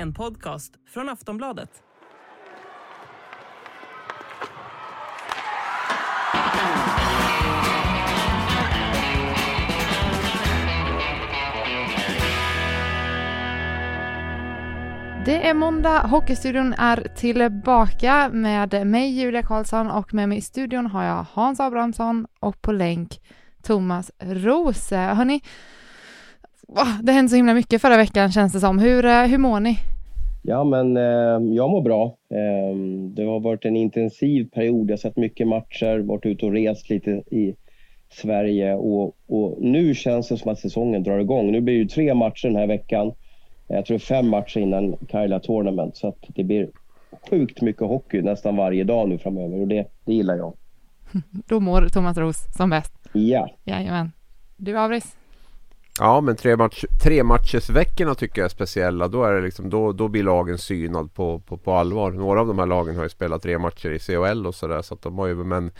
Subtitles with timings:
[0.00, 1.70] En podcast från Aftonbladet.
[15.24, 20.86] Det är måndag, Hockeystudion är tillbaka med mig Julia Karlsson och med mig i studion
[20.86, 23.20] har jag Hans Abrahamsson och på länk
[23.62, 24.96] Thomas Rose.
[24.96, 25.42] Hörni,
[27.02, 28.78] det hände så himla mycket förra veckan känns det som.
[28.78, 29.78] Hur, eh, hur mår ni?
[30.42, 32.04] Ja, men eh, jag mår bra.
[32.30, 32.76] Eh,
[33.14, 34.90] det har varit en intensiv period.
[34.90, 37.54] Jag har sett mycket matcher, varit ute och rest lite i
[38.10, 41.52] Sverige och, och nu känns det som att säsongen drar igång.
[41.52, 43.12] Nu blir det tre matcher den här veckan.
[43.68, 46.68] Jag tror fem matcher innan Kaila Tournament så att det blir
[47.30, 50.52] sjukt mycket hockey nästan varje dag nu framöver och det, det gillar jag.
[51.48, 52.92] Då mår Thomas Ros som bäst.
[53.12, 53.48] Ja.
[53.64, 54.12] Jajamän.
[54.56, 55.17] Du Avris?
[55.98, 59.08] Ja, men tre, match, tre matchersveckorna tycker jag är speciella.
[59.08, 62.12] Då, är det liksom, då, då blir lagen synad på, på, på allvar.
[62.12, 64.82] Några av de här lagen har ju spelat tre matcher i CHL och sådär.
[64.82, 65.70] Så att de har ju, men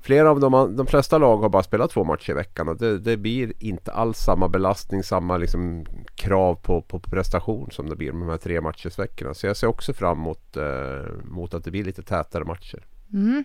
[0.00, 2.68] flera av de, de flesta lag har bara spelat två matcher i veckan.
[2.68, 7.88] Och det, det blir inte alls samma belastning, samma liksom krav på, på prestation som
[7.88, 9.34] det blir med de här tre matchersveckorna.
[9.34, 12.84] Så jag ser också fram emot eh, mot att det blir lite tätare matcher.
[13.12, 13.44] Mm.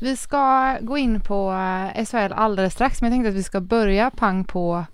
[0.00, 3.60] Vi ska gå in på eh, SHL alldeles strax, men jag tänkte att vi ska
[3.60, 4.84] börja pang på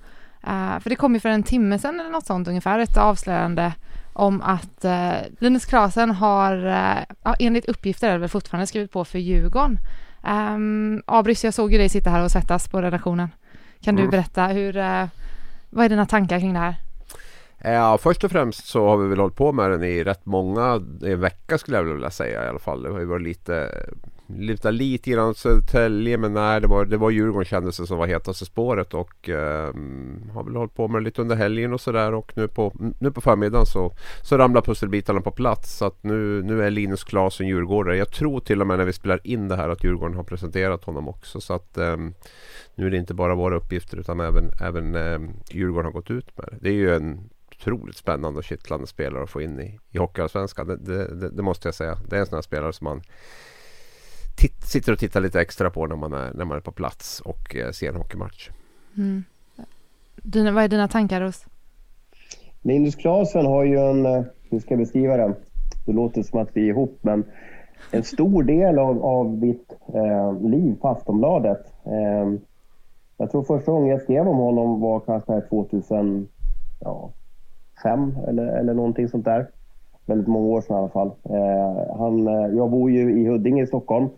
[0.48, 3.72] Uh, för det kom ju för en timme sedan eller något sånt ungefär, ett avslöjande
[4.12, 9.78] om att uh, Linus Klasen har, uh, enligt uppgifter, väl fortfarande skrivit på för Djurgården.
[10.28, 13.28] Um, Abris, jag såg ju dig sitta här och svettas på redaktionen.
[13.80, 14.04] Kan mm.
[14.04, 15.06] du berätta, hur, uh,
[15.70, 16.76] vad är dina tankar kring det här?
[17.58, 20.82] Ja, först och främst så har vi väl hållit på med den i rätt många,
[21.02, 22.82] i en vecka skulle jag vilja säga i alla fall.
[22.82, 23.70] Det har ju varit lite
[24.28, 27.98] lutar lite grann åt Södertälje men nej det var, det var Djurgården kändes det som
[27.98, 29.74] var hetaste spåret och eh,
[30.32, 33.10] har väl hållit på med det lite under helgen och sådär och nu på, nu
[33.10, 33.92] på förmiddagen så,
[34.22, 37.96] så ramlar pusselbitarna på plats så att nu, nu är Linus Klasen djurgårdare.
[37.96, 40.84] Jag tror till och med när vi spelar in det här att Djurgården har presenterat
[40.84, 41.96] honom också så att eh,
[42.74, 46.38] nu är det inte bara våra uppgifter utan även, även eh, Djurgården har gått ut
[46.38, 46.58] med det.
[46.60, 50.66] Det är ju en otroligt spännande och kittlande spelare att få in i, i Hockeyallsvenskan.
[50.66, 51.98] Det, det, det, det måste jag säga.
[52.08, 53.02] Det är en sån här spelare som man
[54.64, 57.56] sitter och tittar lite extra på när man är, när man är på plats och
[57.56, 58.50] eh, ser en hockeymatch.
[58.96, 59.24] Mm.
[60.16, 61.46] Dina, vad är dina tankar Ros?
[62.62, 65.34] Linus Klasen har ju en, eh, hur ska jag beskriva det?
[65.86, 67.24] Det låter som att vi är ihop men
[67.90, 71.72] en stor del av, av mitt eh, liv på Aftonbladet.
[71.84, 72.32] Eh,
[73.16, 76.28] jag tror första gången jag skrev om honom var kanske 2005
[78.28, 79.46] eller, eller någonting sånt där.
[80.06, 81.10] Väldigt många år sedan i alla fall.
[81.24, 84.08] Eh, han, eh, jag bor ju i Huddinge i Stockholm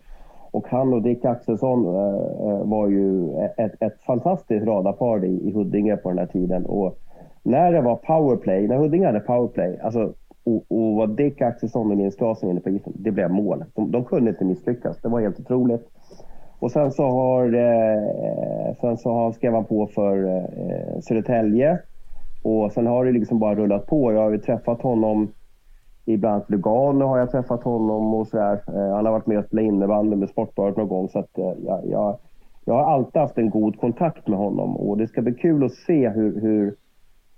[0.51, 5.51] och han och Dick Axelsson eh, eh var ju ett, ett fantastiskt radarpar i, i
[5.51, 6.65] Huddinge på den här tiden.
[6.65, 6.97] Och
[7.43, 11.97] när det var powerplay, när Huddinge hade powerplay, alltså, och, och vad Dick Axelsson och
[11.97, 13.65] Nils Klasen inne på isen, det blev mål.
[13.75, 15.89] De, de, kunde inte misslyckas, det var helt otroligt.
[16.59, 21.79] Och sen så har, eh, sen så har, skrev han på för eh, Södertälje.
[22.43, 24.13] Och sen har det liksom bara rullat på.
[24.13, 25.27] Jag har ju träffat honom
[26.09, 28.61] i bland annat Lugano har jag träffat honom och sådär.
[28.67, 31.09] Eh, han har varit med och spelat innebandy med Sportbladet någon gång.
[31.09, 32.17] Så att, eh, jag, jag,
[32.65, 35.71] jag, har alltid haft en god kontakt med honom och det ska bli kul att
[35.71, 36.75] se hur, hur,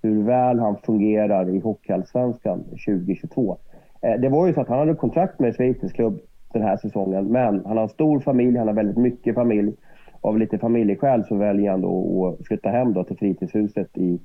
[0.02, 3.58] hur väl han fungerar i Hockeyallsvenskan 2022.
[4.02, 6.20] Eh, det var ju så att han hade kontrakt med en schweizisk klubb
[6.54, 9.74] den här säsongen, men han har en stor familj, han har väldigt mycket familj.
[10.22, 14.19] Av lite familjeskäl så väljer han då att flytta hem då till fritidshuset i,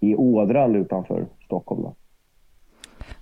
[0.00, 1.82] i Ådran utanför Stockholm.
[1.82, 1.94] Då.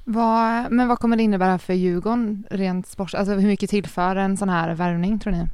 [0.05, 3.15] Vad, men vad kommer det innebära för Djurgården rent sport?
[3.15, 5.47] Alltså hur mycket tillför en sån här värvning tror ni?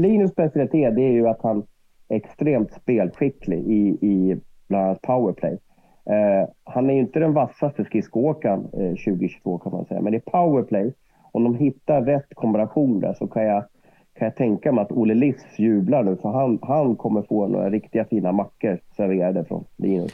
[0.00, 1.62] Linus specialitet det är ju att han
[2.08, 5.58] är extremt spelskicklig i, i bland annat powerplay.
[6.10, 10.20] Eh, han är ju inte den vassaste skridskoåkaren eh, 2022 kan man säga, men i
[10.20, 10.92] powerplay,
[11.32, 13.64] om de hittar rätt kombination där så kan jag,
[14.18, 17.70] kan jag tänka mig att Olle Liss jublar nu för han, han kommer få några
[17.70, 20.12] riktiga fina mackor serverade från Linus.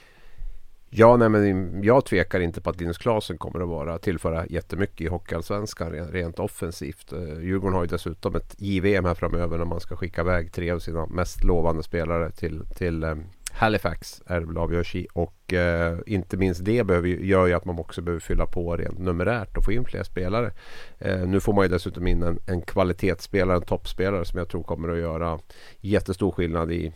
[0.96, 5.00] Ja, nej, men jag tvekar inte på att Linus Klasen kommer att vara tillföra jättemycket
[5.00, 7.12] i Hockeyallsvenskan rent offensivt.
[7.12, 10.70] Eh, Djurgården har ju dessutom ett JVM här framöver när man ska skicka iväg tre
[10.70, 13.14] av sina mest lovande spelare till, till eh,
[13.52, 17.64] Halifax är det väl avgörs i och eh, inte minst det behöver, gör ju att
[17.64, 20.52] man också behöver fylla på rent numerärt och få in fler spelare.
[20.98, 24.62] Eh, nu får man ju dessutom in en, en kvalitetsspelare, en toppspelare som jag tror
[24.62, 25.38] kommer att göra
[25.80, 26.92] jättestor skillnad i,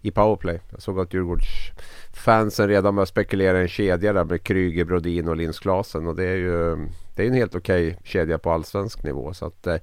[0.00, 0.60] i powerplay.
[0.70, 5.36] Jag såg att Djurgårdsfansen redan började spekulera i en kedja där med Kryger, Brodin och
[5.36, 6.76] Lindsklasen och det är ju
[7.18, 9.34] det är en helt okej okay kedja på allsvensk nivå.
[9.34, 9.76] Så att, eh,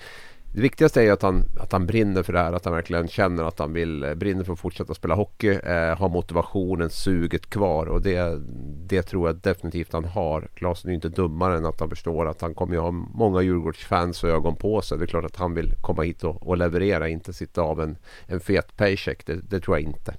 [0.56, 2.54] det viktigaste är att han, att han brinner för det här.
[2.54, 5.50] Att han verkligen känner att han vill, eh, brinner för att fortsätta spela hockey.
[5.50, 7.86] Eh, ha motivationen, suget kvar.
[7.86, 8.42] Och det,
[8.88, 10.48] det tror jag definitivt han har.
[10.54, 13.42] Klasen är ju inte dummare än att han förstår att han kommer ju ha många
[13.42, 14.98] Djurgårdsfans och ögon på sig.
[14.98, 17.10] Det är klart att han vill komma hit och, och leverera.
[17.10, 17.98] Inte sitta av en,
[18.28, 19.26] en fet paycheck.
[19.26, 20.14] Det, det tror jag inte.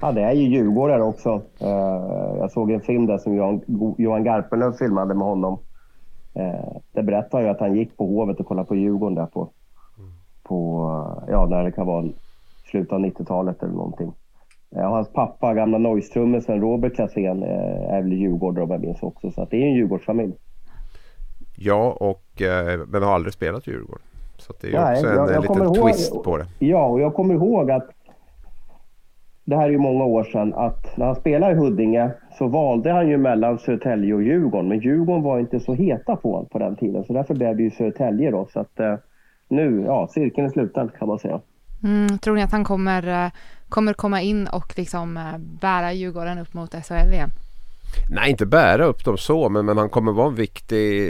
[0.00, 1.34] Ja, det är ju djurgårdare också.
[1.62, 3.60] Uh, jag såg en film där som Johan,
[3.98, 5.58] Johan Garpenlöv filmade med honom.
[6.34, 9.48] Eh, det berättar ju att han gick på Hovet och kollade på Djurgården där på,
[10.42, 10.88] på
[11.28, 12.08] ja, när det kan vara
[12.70, 14.12] slutet av 90-talet eller någonting.
[14.76, 19.30] Eh, hans pappa, gamla Neustrummisen Robert Klassén, eh, är väl djurgårdare om jag minns också.
[19.30, 20.32] Så att det är en Djurgårdsfamilj.
[21.56, 24.02] Ja, och, eh, men har aldrig spelat i Djurgården.
[24.36, 26.46] Så det är Nej, också en, jag, jag liten ihåg, twist på det.
[26.58, 27.90] Ja, och jag kommer ihåg att
[29.44, 32.92] det här är ju många år sedan, att när han spelade i Huddinge så valde
[32.92, 34.68] han ju mellan Södertälje och Djurgården.
[34.68, 37.04] Men Djurgården var inte så heta på honom på den tiden.
[37.04, 38.48] Så därför blev det ju Södertälje då.
[38.52, 38.94] Så att eh,
[39.48, 41.40] nu, ja, cirkeln är sluten kan man säga.
[41.82, 43.30] Mm, tror ni att han kommer, eh,
[43.68, 47.30] kommer komma in och liksom eh, bära Djurgården upp mot SHL igen?
[48.10, 51.02] Nej, inte bära upp dem så, men, men han kommer vara en viktig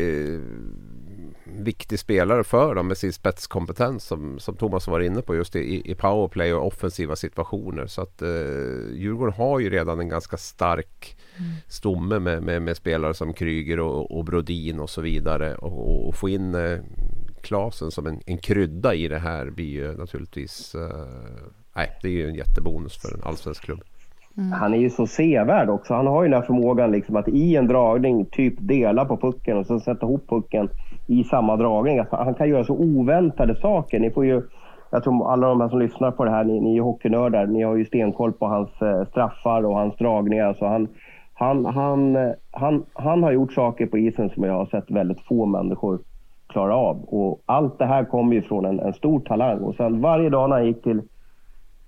[1.63, 5.91] viktig spelare för dem med sin spetskompetens som, som Thomas var inne på just i,
[5.91, 7.87] i powerplay och offensiva situationer.
[7.87, 8.29] Så att eh,
[8.93, 11.51] Djurgården har ju redan en ganska stark mm.
[11.69, 15.55] stomme med, med, med, spelare som Kryger och, och Brodin och så vidare.
[15.55, 16.79] Och, och få in eh,
[17.43, 21.07] Klasen som en, en krydda i det här blir ju naturligtvis eh,
[21.77, 23.81] Nej, det är ju en jättebonus för en allsvensk klubb.
[24.37, 24.53] Mm.
[24.53, 25.95] Han är ju så sevärd också.
[25.95, 29.57] Han har ju den här förmågan liksom att i en dragning typ dela på pucken
[29.57, 30.69] och sen sätta ihop pucken
[31.07, 31.99] i samma dragning.
[31.99, 34.01] Att han kan göra så oväntade saker.
[34.01, 34.43] Ni får ju,
[34.91, 37.47] jag tror alla de här som lyssnar på det här, ni, ni är ju hockeynördar.
[37.47, 40.55] Ni har ju stenkoll på hans eh, straffar och hans dragningar.
[40.55, 40.89] Så han,
[41.35, 45.21] han, han, eh, han, han har gjort saker på isen som jag har sett väldigt
[45.21, 45.99] få människor
[46.47, 46.97] klara av.
[46.97, 49.59] Och allt det här kommer ju från en, en stor talang.
[49.59, 50.99] Och sen varje dag när han gick till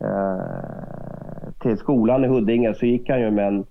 [0.00, 1.26] eh,
[1.60, 3.64] till skolan i Huddinge så gick han ju med en,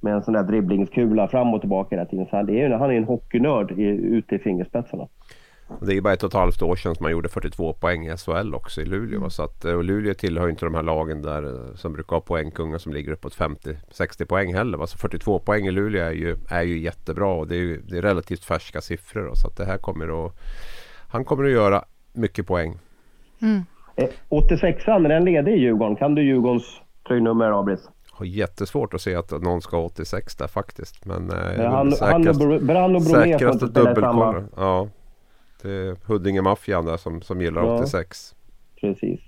[0.00, 2.26] med en sån där dribblingskula fram och tillbaka hela tiden.
[2.30, 5.08] Så han är, han är en hockeynörd i, ute i fingerspetsarna.
[5.80, 8.16] Det är bara ett och ett halvt år sedan som man gjorde 42 poäng i
[8.16, 9.18] SHL också i Luleå.
[9.18, 9.30] Mm.
[9.30, 12.78] Så att, och Luleå tillhör inte de här lagen där eh, som brukar ha poängkungar
[12.78, 14.86] som ligger uppåt 50-60 poäng heller.
[14.86, 17.98] Så 42 poäng i Luleå är ju, är ju jättebra och det är, ju, det
[17.98, 19.22] är relativt färska siffror.
[19.22, 20.32] Då, så att det här kommer att...
[21.08, 22.78] Han kommer att göra mycket poäng.
[23.42, 23.62] Mm.
[24.28, 25.96] 86an, är den ledig i Djurgården?
[25.96, 27.88] Kan du Djurgårdens tröjnummer, Abris?
[28.20, 31.04] Har jättesvårt att se att någon ska ha 86 där faktiskt.
[31.04, 34.44] Men, eh, han, säkrast, han och Bromé får inte samma.
[34.56, 34.88] Ja,
[35.62, 38.34] det är Huddinge-maffian där som, som gillar ja, 86.
[38.80, 39.20] Precis.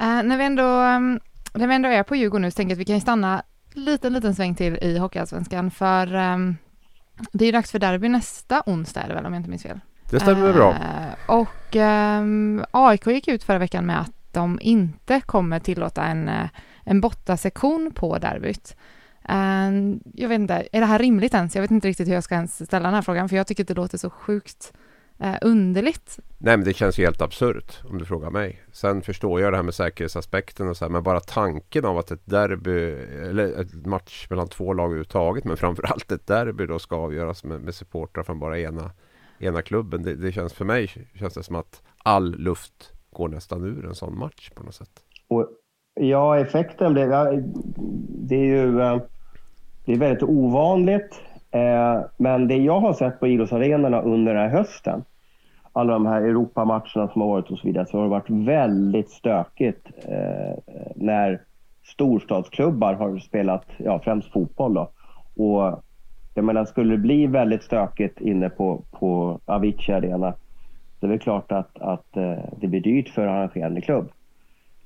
[0.00, 1.20] Uh, när, vi ändå, um,
[1.52, 3.42] när vi ändå är på Djurgården nu så tänker jag att vi kan stanna
[3.72, 5.70] liten, liten sväng till i Hockeyallsvenskan.
[5.70, 6.56] För um,
[7.32, 9.62] det är ju dags för derby nästa onsdag är det väl om jag inte minns
[9.62, 9.80] fel?
[10.10, 10.76] Det stämmer uh, bra.
[11.28, 16.48] Och um, AIK gick ut förra veckan med att de inte kommer tillåta en, eh,
[16.84, 18.76] en bottasektion på derbyt.
[20.14, 21.54] Jag vet inte, är det här rimligt ens?
[21.54, 23.64] Jag vet inte riktigt hur jag ska ens ställa den här frågan, för jag tycker
[23.64, 24.72] att det låter så sjukt
[25.24, 26.18] uh, underligt.
[26.38, 28.62] Nej, men det känns ju helt absurt om du frågar mig.
[28.72, 32.10] Sen förstår jag det här med säkerhetsaspekten och så här, men bara tanken av att
[32.10, 32.92] ett derby,
[33.28, 37.60] eller ett match mellan två lag överhuvudtaget, men framförallt ett derby då ska avgöras med,
[37.60, 38.90] med supportrar från bara ena
[39.38, 40.02] ena klubben.
[40.02, 43.94] Det, det, känns för mig känns det som att all luft går nästan ur en
[43.94, 45.02] sån match på något sätt.
[45.28, 45.48] Och,
[45.94, 47.10] ja, effekten blev...
[48.08, 49.00] Det är ju eh,
[49.84, 51.20] det är väldigt ovanligt.
[51.50, 55.04] Eh, men det jag har sett på idrottsarenorna under den här hösten,
[55.72, 59.10] alla de här Europamatcherna som har varit och så vidare, så har det varit väldigt
[59.10, 60.58] stökigt eh,
[60.96, 61.40] när
[61.84, 64.90] storstadsklubbar har spelat, ja främst fotboll då.
[65.36, 65.82] Och
[66.34, 70.34] jag menar, skulle det bli väldigt stökigt inne på, på Avicii Arena,
[71.00, 74.08] så är det klart att, att eh, det blir dyrt för arrangerande klubb.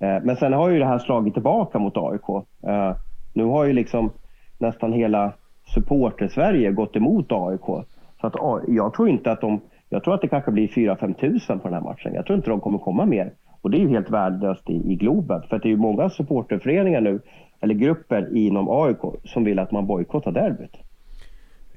[0.00, 2.28] Eh, men sen har ju det här slagit tillbaka mot AIK.
[2.67, 2.97] Eh,
[3.33, 4.11] nu har ju liksom
[4.59, 5.33] nästan hela
[5.75, 7.87] supporter-Sverige gått emot AIK.
[8.21, 8.35] Så att,
[8.69, 9.61] jag tror inte att de...
[9.88, 12.14] Jag tror att det kanske blir 4-5 tusen på den här matchen.
[12.14, 13.33] Jag tror inte de kommer komma mer.
[13.61, 15.43] Och det är ju helt värdelöst i, i Globen.
[15.43, 17.21] För det är ju många supporterföreningar nu
[17.61, 20.76] eller grupper inom AIK som vill att man bojkottar derbyt.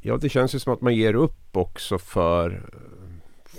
[0.01, 2.61] Ja, det känns ju som att man ger upp också för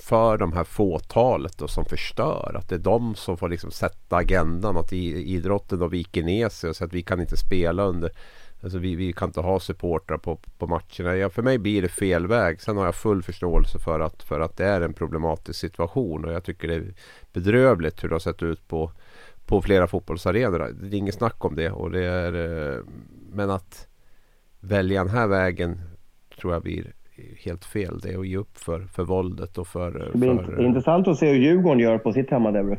[0.02, 2.56] för de här fåtalet då, som förstör.
[2.59, 4.76] Att det är de som får liksom sätta agendan.
[4.76, 8.12] Att idrotten då viker ner sig och så att vi kan inte spela under
[8.62, 11.16] Alltså vi, vi kan inte ha supportrar på, på matcherna.
[11.16, 12.61] Ja, för mig blir det fel väg.
[12.61, 16.25] Sen har jag full förståelse för att, för att det är en problematisk situation.
[16.25, 16.94] Och jag tycker det är
[17.32, 18.92] bedrövligt hur det har sett ut på,
[19.47, 20.59] på flera fotbollsarenor.
[20.59, 21.71] Det är inget snack om det.
[21.71, 22.80] Och det är, eh,
[23.32, 23.88] men att
[24.61, 25.80] välja den här vägen
[26.40, 26.92] tror jag blir
[27.44, 28.00] helt fel.
[28.02, 30.10] Det är att ge upp för, för våldet och för...
[30.12, 32.76] Det blir för, intressant att se hur Djurgården gör på sitt hemmaderby.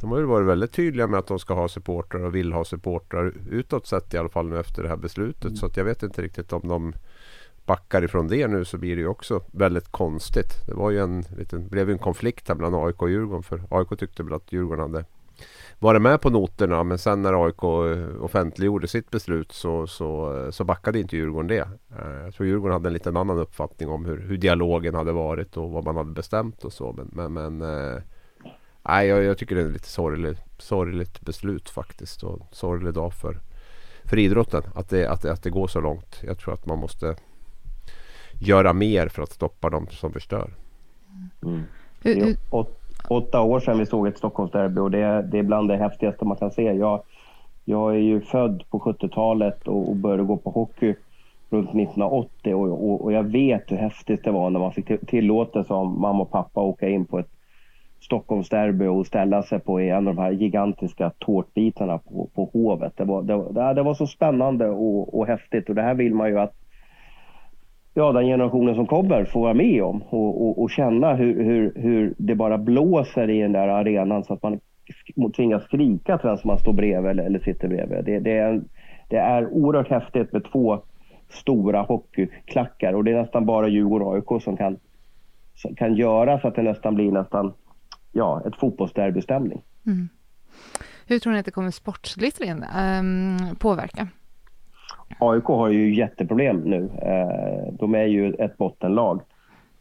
[0.00, 2.64] De har ju varit väldigt tydliga med att de ska ha supportrar och vill ha
[2.64, 5.44] supportrar utåt sett i alla fall nu efter det här beslutet.
[5.44, 5.56] Mm.
[5.56, 6.92] Så att jag vet inte riktigt om de
[7.66, 10.66] backar ifrån det nu så blir det ju också väldigt konstigt.
[10.66, 13.98] Det var ju en liten, blev en konflikt här mellan AIK och Djurgården för AIK
[13.98, 15.04] tyckte väl att Djurgården hade
[15.82, 17.64] varit med på noterna men sen när AIK
[18.20, 21.68] offentliggjorde sitt beslut så, så, så backade inte Djurgården det.
[21.98, 25.56] Eh, jag tror Djurgården hade en liten annan uppfattning om hur, hur dialogen hade varit
[25.56, 26.92] och vad man hade bestämt och så.
[26.92, 28.02] Men, men, men eh,
[28.82, 33.14] nej, jag, jag, tycker det är ett lite sorgligt, sorgligt beslut faktiskt och sorglig dag
[33.14, 33.40] för,
[34.04, 36.20] för idrotten att det, att, att det går så långt.
[36.22, 37.16] Jag tror att man måste
[38.40, 40.54] göra mer för att stoppa dem som förstör.
[41.42, 41.62] Mm.
[42.04, 42.36] Mm
[43.08, 46.36] åtta år sedan vi såg ett Stockholmsderby och det, det är bland det häftigaste man
[46.36, 46.62] kan se.
[46.62, 47.02] Jag,
[47.64, 50.94] jag är ju född på 70-talet och, och började gå på hockey
[51.50, 55.74] runt 1980 och, och, och, jag vet hur häftigt det var när man fick tillåtelse
[55.74, 57.30] av mamma och pappa att åka in på ett
[58.00, 62.92] Stockholmsderby och ställa sig på en av de här gigantiska tårtbitarna på, på Hovet.
[62.96, 66.28] Det var, det, det var så spännande och, och häftigt och det här vill man
[66.28, 66.61] ju att
[67.94, 71.72] ja, den generationen som kommer får vara med om och, och, och känna hur, hur,
[71.76, 74.60] hur det bara blåser i den där arenan så att man
[75.36, 78.04] tvingas skrika till den som man står bredvid eller, eller sitter bredvid.
[78.04, 78.62] Det, det, är,
[79.08, 80.82] det är oerhört häftigt med två
[81.28, 84.78] stora hockeyklackar och det är nästan bara Djurgården och AIK som kan,
[85.54, 87.52] som kan göra så att det nästan blir nästan
[88.12, 89.62] ja, ett fotbollsderbystämning.
[89.86, 90.08] Mm.
[91.06, 94.08] Hur tror ni att det kommer sportsligt um, ehm, påverka?
[95.18, 96.90] AIK har ju jätteproblem nu.
[97.02, 99.20] Eh, de är ju ett bottenlag.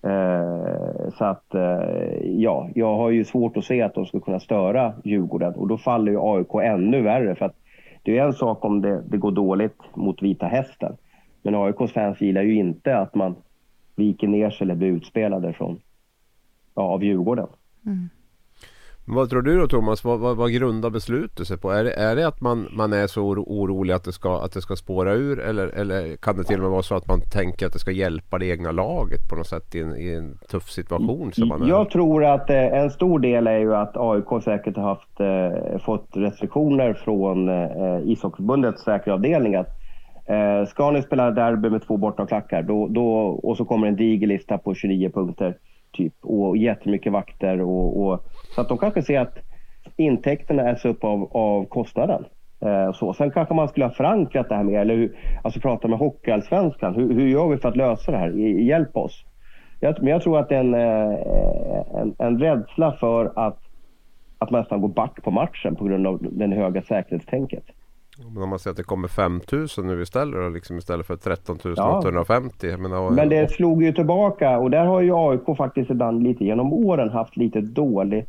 [0.04, 4.40] Eh, så att eh, ja, jag har ju svårt att se att de skulle kunna
[4.40, 7.56] störa Djurgården och då faller ju AIK ännu värre för att
[8.04, 10.98] det är en sak om det, det går dåligt mot Vita Hästen.
[11.42, 13.36] Men AIKs fans gillar ju inte att man
[13.96, 15.80] viker ner sig eller blir utspelade från,
[16.76, 17.48] ja, av Djurgården.
[17.86, 18.10] Mm.
[19.06, 20.04] Vad tror du då Thomas?
[20.04, 21.72] Vad, vad, vad grundar beslutet sig på?
[21.72, 24.62] Är det, är det att man, man är så orolig att det, ska, att det
[24.62, 25.40] ska spåra ur?
[25.40, 27.92] Eller, eller kan det till och med vara så att man tänker att det ska
[27.92, 31.32] hjälpa det egna laget på något sätt i en, i en tuff situation?
[31.34, 31.90] Som man Jag är?
[31.90, 36.08] tror att eh, en stor del är ju att AIK säkert har haft, eh, fått
[36.14, 39.56] restriktioner från eh, ishockeyförbundets säkerhetsavdelning.
[39.56, 39.70] Att,
[40.26, 43.10] eh, ska ni spela derby med två bortaklackar då, då,
[43.44, 45.58] och så kommer en diger lista på 29 punkter
[45.92, 49.38] typ och jättemycket vakter och, och så att de kanske ser att
[49.98, 52.26] intäkterna äts upp av, av kostnaden.
[52.66, 53.14] Eh, så.
[53.14, 56.96] Sen kanske man skulle ha förankrat det här med, eller hur, alltså prata med Hockeyallsvenskan.
[56.96, 58.30] Hur, hur gör vi för att lösa det här?
[58.60, 59.26] Hjälp oss.
[59.80, 63.60] Jag, men jag tror att det är en, eh, en, en rädsla för att,
[64.38, 67.64] att man nästan går back på matchen på grund av den höga säkerhetstänket.
[68.34, 72.68] Men om man säger att det kommer 5000 nu istället, liksom istället för 13 850.
[72.68, 72.78] Ja.
[72.78, 76.74] Men, men det slog ju tillbaka och där har ju AIK faktiskt ibland lite genom
[76.74, 78.26] åren haft lite dålig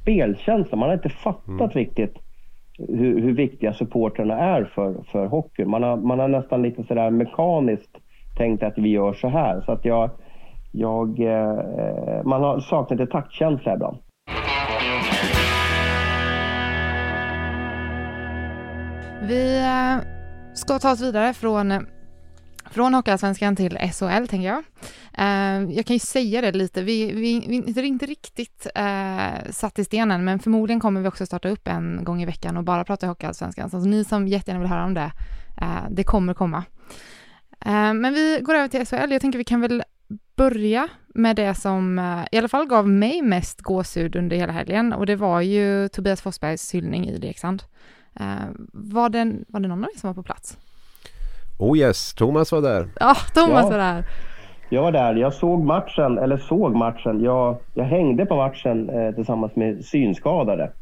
[0.00, 0.76] spelkänsla.
[0.76, 1.70] Man har inte fattat mm.
[1.70, 2.14] riktigt
[2.78, 5.64] hur, hur, viktiga supportrarna är för, för hockey.
[5.64, 7.96] Man har, man har nästan lite sådär mekaniskt
[8.36, 9.60] tänkt att vi gör så här.
[9.60, 10.10] Så att jag,
[10.72, 13.96] jag eh, man har saknat lite taktkänsla ibland.
[19.28, 20.04] Vi eh,
[20.54, 21.72] ska ta oss vidare från,
[22.70, 24.64] från Hockeyallsvenskan till SHL, tänker jag.
[25.18, 29.78] Eh, jag kan ju säga det lite, vi, vi, vi är inte riktigt eh, satt
[29.78, 32.84] i stenen, men förmodligen kommer vi också starta upp en gång i veckan och bara
[32.84, 33.70] prata Hockeyallsvenskan.
[33.70, 35.12] Så alltså, ni som jättegärna vill höra om det,
[35.60, 36.64] eh, det kommer komma.
[37.60, 39.12] Eh, men vi går över till SHL.
[39.12, 39.82] Jag tänker vi kan väl
[40.36, 44.92] börja med det som eh, i alla fall gav mig mest gåshud under hela helgen
[44.92, 47.62] och det var ju Tobias Forsbergs hyllning i Leksand.
[48.72, 50.56] Var, det, var det någon av er som var på plats?
[51.58, 52.86] Oh yes, Thomas var där.
[53.00, 53.70] Ja, Thomas ja.
[53.70, 54.04] var där.
[54.68, 55.14] Jag var där.
[55.14, 57.20] Jag såg matchen, eller såg matchen.
[57.20, 60.72] Jag, jag hängde på matchen eh, tillsammans med synskadade.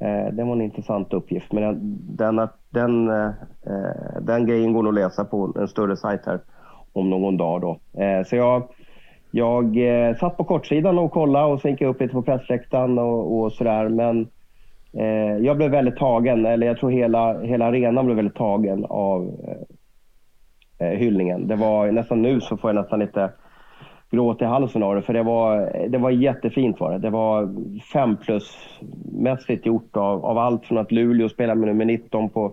[0.00, 1.52] Eh, det var en intressant uppgift.
[1.52, 3.30] Men den, den, den, eh,
[4.20, 6.40] den grejen går nog att läsa på en större sajt här
[6.92, 7.60] om någon dag.
[7.60, 8.00] Då.
[8.02, 8.62] Eh, så jag,
[9.30, 12.98] jag eh, satt på kortsidan och kollade och sen gick jag upp lite på pressläktaren
[12.98, 13.88] och, och sådär.
[13.88, 14.28] Men
[14.92, 19.22] eh, jag blev väldigt tagen, eller jag tror hela, hela arenan blev väldigt tagen av
[19.22, 19.56] eh, eh
[20.78, 21.48] hyllningen.
[21.48, 23.30] Det var nästan nu så får jag nästan lite
[24.10, 26.98] gråt i halsen av det, för det var, det var jättefint var det.
[26.98, 27.54] Det var
[27.92, 28.78] fem plus
[29.12, 32.52] mässigt gjort av, av allt från att Luleå spelar med nummer 19 på,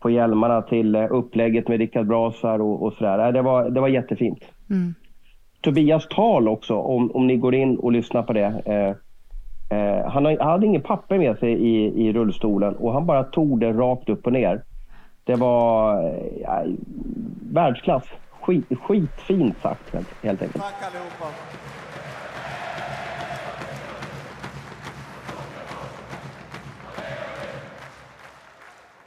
[0.00, 3.32] på hjälmarna till eh, upplägget med Rickard Brasar och, och sådär.
[3.32, 4.44] Det var, det var jättefint.
[4.70, 4.94] Mm.
[5.60, 8.62] Tobias tal också, om, om ni går in och lyssnar på det.
[8.64, 13.24] Eh, eh, han, han, hade ingen papper med sig i, i rullstolen och han bara
[13.24, 14.62] tog det rakt upp och ner.
[15.24, 16.02] Det var
[16.40, 16.64] ja,
[17.52, 18.04] världsklass.
[18.40, 20.64] Skit, skitfint sagt helt, helt enkelt.
[20.64, 21.26] Tack allihopa.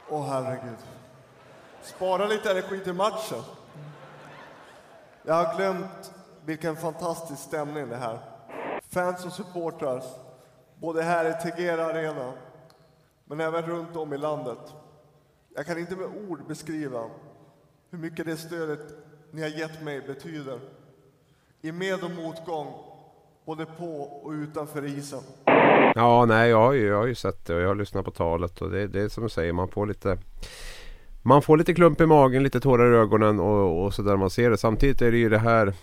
[0.08, 0.78] Åh oh, herregud.
[1.82, 3.42] Spara lite energi till matchen.
[5.22, 6.12] Jag har glömt
[6.44, 8.18] vilken fantastisk stämning det här.
[8.90, 10.02] Fans och supportrar,
[10.76, 12.32] både här i Tegera Arena,
[13.24, 14.74] men även runt om i landet.
[15.56, 17.04] Jag kan inte med ord beskriva
[17.90, 18.80] hur mycket det stödet
[19.30, 20.60] ni har gett mig betyder.
[21.62, 22.66] I med och motgång,
[23.44, 25.20] både på och utanför isen.
[25.94, 28.10] Ja, nej, jag har ju, jag har ju sett det och jag har lyssnat på
[28.10, 30.18] talet och det, det är som du säger, man får lite
[31.22, 34.30] man får lite klump i magen, lite tårar i ögonen och, och så där man
[34.30, 34.56] ser det.
[34.56, 35.74] Samtidigt är det ju det här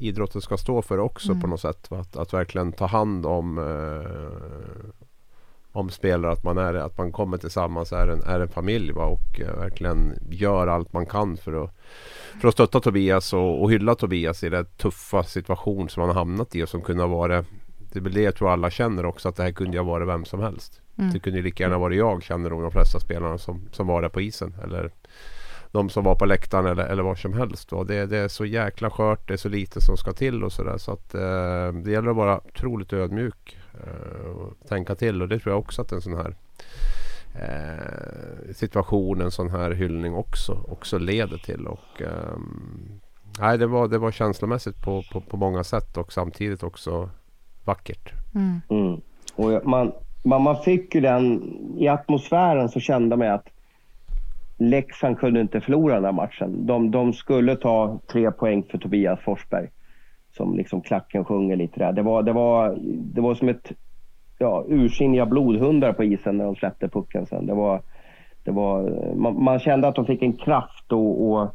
[0.00, 1.40] idrotten ska stå för också mm.
[1.40, 1.92] på något sätt.
[1.92, 4.90] Att, att verkligen ta hand om eh,
[5.74, 9.04] om spelare, att man, är, att man kommer tillsammans, är en, är en familj va?
[9.04, 11.70] och eh, verkligen gör allt man kan för att,
[12.40, 16.14] för att stötta Tobias och, och hylla Tobias i den tuffa situation som han har
[16.14, 17.46] hamnat i och som kunde ha varit
[17.94, 20.08] det är väl det jag tror alla känner också att det här kunde ha varit
[20.08, 20.80] vem som helst.
[20.98, 21.12] Mm.
[21.12, 24.08] Det kunde lika gärna varit jag känner nog de flesta spelarna som, som var där
[24.08, 24.54] på isen.
[24.62, 24.90] Eller
[25.70, 27.70] de som var på läktaren eller, eller vad som helst.
[27.86, 30.78] Det, det är så jäkla skört, det är så lite som ska till och sådär.
[30.78, 33.58] Så att eh, det gäller att vara otroligt ödmjuk.
[33.80, 36.34] Eh, och tänka till och det tror jag också att en sån här
[37.34, 41.66] eh, situation, en sån här hyllning också, också leder till.
[41.66, 42.38] Och, eh,
[43.40, 47.10] nej, det, var, det var känslomässigt på, på, på många sätt och samtidigt också
[47.64, 48.12] vackert.
[48.34, 48.60] Mm.
[48.68, 49.00] Mm.
[49.34, 49.92] Och man,
[50.24, 51.42] man, man fick ju den,
[51.78, 53.48] i atmosfären så kände man att
[54.58, 56.66] Leksand kunde inte förlora den här matchen.
[56.66, 59.68] De, de skulle ta tre poäng för Tobias Forsberg.
[60.36, 61.92] Som liksom klacken sjunger lite där.
[61.92, 62.76] Det var, det var,
[63.14, 63.72] det var som ett
[64.38, 67.46] ja, ursinniga blodhundar på isen när de släppte pucken sen.
[67.46, 67.82] Det var,
[68.44, 68.82] det var,
[69.14, 71.48] man, man kände att de fick en kraft och, och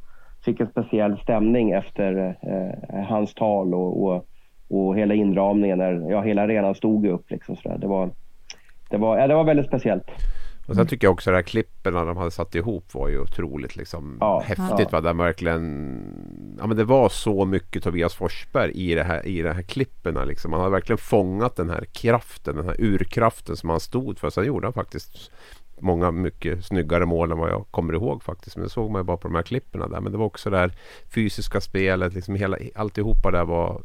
[0.45, 4.25] fick en speciell stämning efter eh, hans tal och, och,
[4.69, 5.77] och, hela inramningen.
[5.77, 7.31] När, ja, hela arenan stod upp.
[7.31, 8.09] Liksom, så Det, var,
[8.89, 10.11] det, var, ja, det var väldigt speciellt.
[10.69, 13.19] Och sen tycker jag också att de här klippen de hade satt ihop var ju
[13.19, 14.79] otroligt liksom ja, häftigt.
[14.79, 14.87] Ja.
[14.91, 15.01] Va?
[15.01, 19.51] Där verkligen, ja, men det var så mycket Tobias Forsberg i, det här, i de
[19.51, 20.27] här klippen.
[20.27, 20.53] Liksom.
[20.53, 24.29] Han hade verkligen fångat den här kraften, den här urkraften som han stod för.
[24.29, 25.31] Sen gjorde han faktiskt
[25.79, 28.55] många mycket snyggare mål än vad jag kommer ihåg faktiskt.
[28.55, 30.01] Men det såg man ju bara på de här klippen där.
[30.01, 30.71] Men det var också det här
[31.09, 33.81] fysiska spelet, liksom hela, alltihopa där var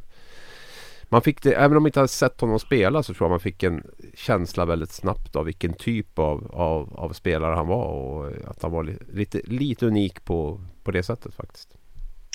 [1.09, 3.40] man fick det, även om man inte hade sett honom spela så tror jag man
[3.40, 3.83] fick en
[4.14, 8.62] känsla väldigt snabbt av vilken typ av, av, av spelare han var och eh, att
[8.62, 11.77] han var lite, lite unik på, på det sättet faktiskt.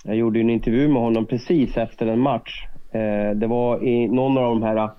[0.04, 2.68] Jag gjorde en intervju med honom precis efter en match.
[2.92, 4.90] Eh, det var i någon av de här eh,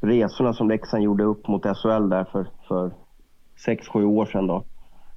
[0.00, 2.90] resorna som Leksand gjorde upp mot SHL där för, för
[3.66, 4.46] 6-7 år sedan.
[4.46, 4.64] Då.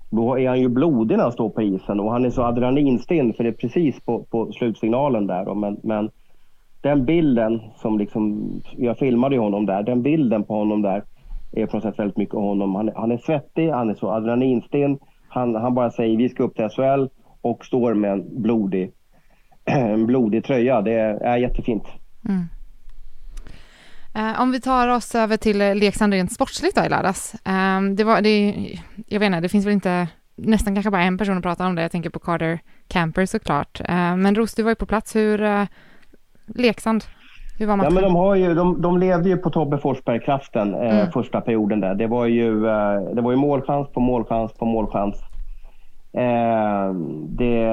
[0.09, 3.33] då är han ju blodig när han står på isen och han är så adrenalinstinn
[3.33, 5.45] för det är precis på, på slutsignalen där.
[5.45, 5.55] Då.
[5.55, 6.09] Men, men
[6.83, 11.03] den bilden som liksom, jag filmade ju honom där, den bilden på honom där
[11.51, 12.75] är på något sätt väldigt mycket honom.
[12.75, 14.99] Han, han är svettig, han är så adrenalinsten.
[15.27, 17.07] Han, han bara säger vi ska upp till SHL
[17.41, 18.91] och står med en blodig,
[19.65, 20.81] en blodig tröja.
[20.81, 21.83] Det är, är jättefint.
[22.29, 22.45] Mm.
[24.15, 27.35] Eh, om vi tar oss över till eh, Leksand rent sportsligt då i lördags.
[27.45, 28.55] Eh, det var, det,
[29.07, 31.75] jag vet inte, det finns väl inte nästan kanske bara en person att prata om
[31.75, 31.81] det.
[31.81, 33.81] Jag tänker på Carter Camper såklart.
[33.81, 35.15] Eh, men Ros, du var ju på plats.
[35.15, 35.65] Hur, eh,
[36.45, 37.03] Leksand?
[37.59, 37.95] Hur var matchen?
[37.95, 41.11] Ja, men de, har ju, de, de levde ju på Tobbe Forsberg-kraften eh, mm.
[41.11, 41.95] första perioden där.
[41.95, 45.15] Det var ju, eh, det var ju målchans på målchans på målchans.
[46.13, 46.93] Eh,
[47.27, 47.69] det,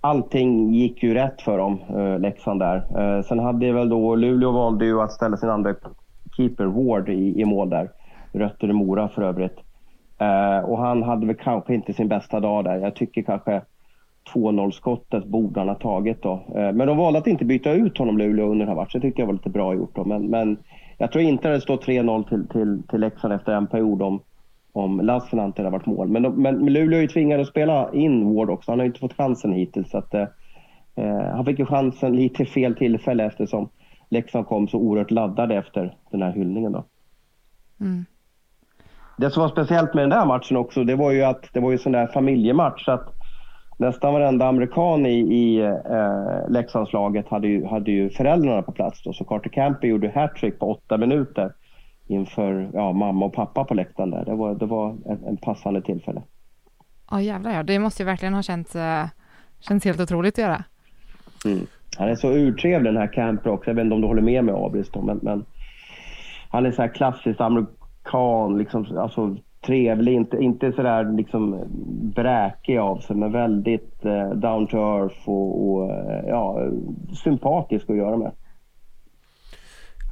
[0.00, 2.76] allting gick ju rätt för dem, eh, Leksand där.
[2.76, 5.74] Eh, sen hade väl då, Luleå valde ju att ställa sin andra
[6.36, 7.90] keeper, Ward, i, i mål där.
[8.32, 9.58] Rötter i Mora för övrigt.
[10.18, 12.76] Eh, och han hade väl kanske inte sin bästa dag där.
[12.76, 13.62] Jag tycker kanske
[14.34, 16.32] 2-0 skottet borde han ha tagit då.
[16.32, 19.00] Eh, men de valde att inte byta ut honom Luleå under den här matchen.
[19.00, 20.04] Det tyckte jag var lite bra gjort då.
[20.04, 20.58] Men, men
[20.98, 24.20] jag tror inte det står 3-0 till, till, till Leksand efter en period om,
[24.72, 26.08] om Lassinantti hade varit mål.
[26.08, 28.72] Men, de, men, men Luleå är ju tvingade att spela in Ward också.
[28.72, 29.90] Han har ju inte fått chansen hittills.
[29.90, 30.26] Så att, eh,
[30.96, 33.68] eh, han fick ju chansen lite fel tillfälle eftersom
[34.08, 36.84] Leksand kom så oerhört laddade efter den här hyllningen då.
[37.80, 38.04] Mm.
[39.16, 41.70] det som var speciellt med den där matchen också, det var ju att det var
[41.70, 42.84] ju sån där familjematch.
[42.84, 43.17] Så att
[43.78, 49.02] nästan varenda amerikan i, i eh, Leksandslaget hade ju, hade ju föräldrarna på plats.
[49.02, 49.12] Då.
[49.12, 51.52] Så Carter Camper gjorde hattrick på åtta minuter
[52.06, 54.24] inför ja, mamma och pappa på läktaren där.
[54.24, 56.22] Det var, det var en, en passande tillfälle.
[57.10, 59.04] Ja jävlar ja, det måste ju verkligen ha känts, uh,
[59.60, 60.64] känts helt otroligt att göra.
[61.44, 61.66] Mm.
[61.98, 63.70] Han är så urtrevlig den här Camper också.
[63.70, 65.44] Jag vet inte om du håller med mig Abris men, men
[66.48, 71.64] han är så här klassiskt amerikan, liksom, alltså trevlig, inte, inte sådär liksom
[72.14, 76.68] bräkig av sig men väldigt eh, down to earth och, och eh, ja,
[77.24, 78.32] sympatisk att göra med.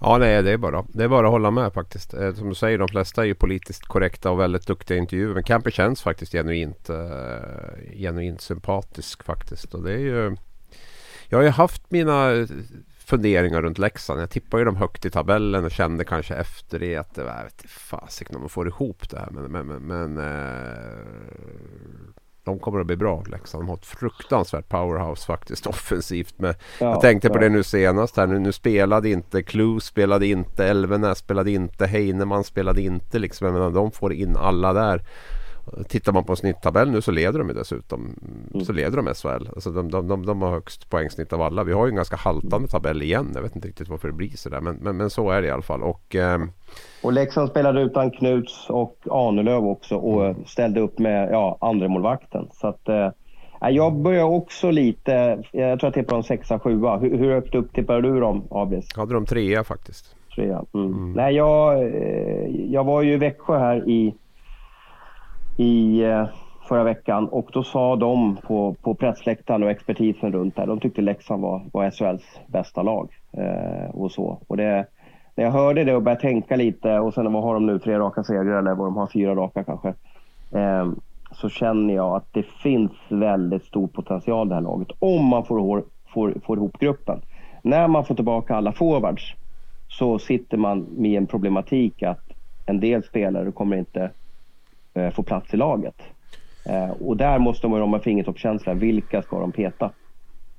[0.00, 2.14] Ja, nej, det är bara, det är bara att hålla med faktiskt.
[2.14, 5.34] Eh, som du säger, de flesta är ju politiskt korrekta och väldigt duktiga i intervjuer.
[5.34, 9.74] Men Camper känns faktiskt genuint, eh, genuint sympatisk faktiskt.
[9.74, 10.36] Och det är ju...
[11.28, 12.46] Jag har ju haft mina
[13.06, 14.20] funderingar runt Leksand.
[14.20, 17.36] Jag tippade ju dem högt i tabellen och kände kanske efter det att det var,
[17.36, 19.28] jag vet fasiken om de får ihop det här.
[19.30, 20.96] Men, men, men, uh,
[22.44, 23.64] de kommer att bli bra Leksand.
[23.64, 26.38] De har ett fruktansvärt powerhouse faktiskt offensivt.
[26.38, 28.26] Med, ja, jag tänkte på det nu senast här.
[28.26, 33.46] Nu, nu spelade inte Clue spelade inte Elvenäs spelade inte Heinemann spelade inte liksom.
[33.46, 35.02] Jag menar, de får in alla där.
[35.88, 38.14] Tittar man på snitttabell nu så leder de dessutom.
[38.54, 38.64] Mm.
[38.64, 39.48] Så leder de SHL.
[39.54, 41.64] Alltså de, de, de, de, har högst poängsnitt av alla.
[41.64, 43.32] Vi har ju en ganska haltande tabell igen.
[43.34, 44.60] Jag vet inte riktigt varför det blir sådär.
[44.60, 45.82] Men, men, men så är det i alla fall.
[45.82, 46.40] Och, eh,
[47.02, 50.44] och Leksand spelade utan Knuts och Ahnelöv också och mm.
[50.46, 52.48] ställde upp med ja, andremålvakten.
[52.52, 53.10] Så att, eh,
[53.70, 55.12] jag börjar också lite,
[55.52, 56.98] jag tror jag tippade dem sexa, sjua.
[56.98, 58.96] Hur, hur högt upp tippade du dem, Abris?
[58.96, 60.16] Hade de trea faktiskt.
[60.34, 60.64] Trea.
[60.74, 60.86] Mm.
[60.86, 61.12] Mm.
[61.12, 64.14] Nej, jag, eh, jag var ju i Växjö här i
[65.56, 66.26] i eh,
[66.68, 71.02] förra veckan och då sa de på, på pressläktaren och expertisen runt där, de tyckte
[71.02, 73.08] Leksand var, var SHLs bästa lag.
[73.32, 74.38] Eh, och så.
[74.46, 74.86] Och det,
[75.34, 77.98] när jag hörde det och började tänka lite och sen vad har de nu, tre
[77.98, 79.88] raka segrar eller vad de har, fyra raka kanske.
[80.50, 80.88] Eh,
[81.32, 85.44] så känner jag att det finns väldigt stor potential i det här laget om man
[85.44, 87.20] får, får, får ihop gruppen.
[87.62, 89.34] När man får tillbaka alla forwards
[89.88, 92.20] så sitter man med en problematik att
[92.66, 94.10] en del spelare kommer inte
[95.14, 96.02] få plats i laget.
[96.64, 98.74] Eh, och där måste man ha fingertoppskänsla.
[98.74, 99.90] Vilka ska de peta?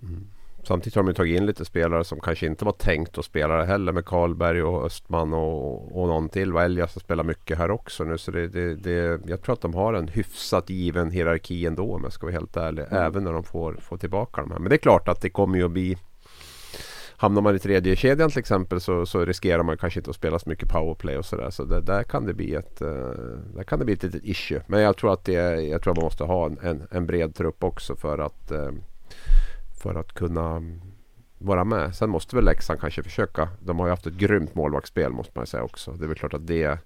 [0.01, 0.27] Mm.
[0.63, 3.91] Samtidigt har de tagit in lite spelare som kanske inte var tänkt att spela heller
[3.91, 6.55] med Karlberg och Östman och, och någon till.
[6.55, 8.17] Elias som spelar mycket här också nu.
[8.17, 12.03] Så det, det, det, jag tror att de har en hyfsat given hierarki ändå om
[12.03, 12.83] jag ska vara helt ärlig.
[12.83, 13.03] Mm.
[13.03, 14.59] Även när de får, får tillbaka de här.
[14.59, 15.97] Men det är klart att det kommer ju att bli
[17.19, 20.39] Hamnar man i tredje kedjan till exempel så, så, riskerar man kanske inte att spela
[20.39, 21.49] så mycket powerplay och sådär.
[21.49, 22.87] Så det, där kan det bli ett, uh,
[23.55, 24.61] där kan det bli ett litet issue.
[24.67, 27.35] Men jag tror att, det, jag tror att man måste ha en, en, en bred
[27.35, 28.71] trupp också för att, uh,
[29.83, 30.63] för att kunna
[31.37, 31.95] vara med.
[31.95, 33.49] Sen måste väl Leksand kanske försöka.
[33.59, 35.91] De har ju haft ett grymt målvaktsspel måste man säga också.
[35.91, 36.79] Det är väl klart att det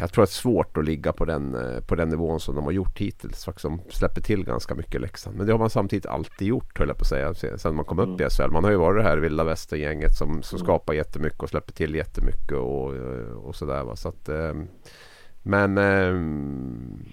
[0.00, 2.54] jag tror att det är svårt att ligga på den, eh, på den nivån som
[2.54, 3.44] de har gjort hittills.
[3.44, 5.36] Faktiskt de släpper till ganska mycket Leksand.
[5.36, 7.58] Men det har man samtidigt alltid gjort höll jag på att säga.
[7.58, 8.26] Sen man kom upp mm.
[8.26, 8.50] i SHL.
[8.52, 10.64] Man har ju varit det här vilda västern-gänget som, som mm.
[10.64, 13.84] skapar jättemycket och släpper till jättemycket och, eh, och sådär.
[13.84, 13.96] Va?
[13.96, 14.54] Så att, eh,
[15.42, 15.76] men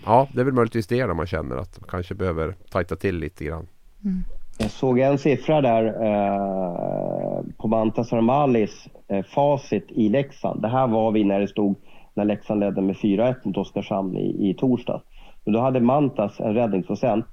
[0.05, 3.45] ja, det är väl möjligtvis det man känner att man kanske behöver tajta till lite
[3.45, 3.67] grann.
[4.03, 4.23] Mm.
[4.59, 10.61] Jag såg en siffra där eh, på Mantas Armalis eh, facit i Leksand.
[10.61, 11.75] Det här var vi när det stod
[12.17, 15.03] när Leksand ledde med 4-1 mot Oskarshamn i, i torsdags.
[15.45, 17.25] Men då hade Mantas en räddningsprocent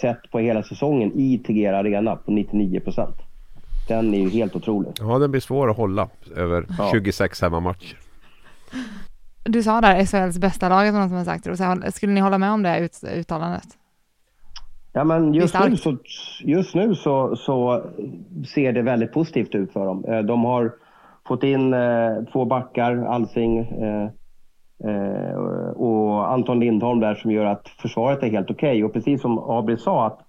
[0.00, 3.16] sett på hela säsongen i Tegera Arena på 99 procent.
[3.88, 4.92] Den är ju helt otrolig.
[5.00, 6.90] Ja, den blir svår att hålla över ja.
[6.92, 7.98] 26 hemmamatcher.
[9.44, 12.52] Du sa där SHLs bästa lag, som någon som har sagt Skulle ni hålla med
[12.52, 13.68] om det ut, uttalandet?
[14.92, 15.96] Ja, men just nu, så,
[16.44, 17.84] just nu så, så
[18.54, 20.04] ser det väldigt positivt ut för dem.
[20.04, 20.72] Eh, de har
[21.28, 24.10] fått in eh, två backar, Alsing eh,
[24.84, 28.70] eh, och Anton Lindholm där som gör att försvaret är helt okej.
[28.70, 28.84] Okay.
[28.84, 30.20] Och precis som Abri sa att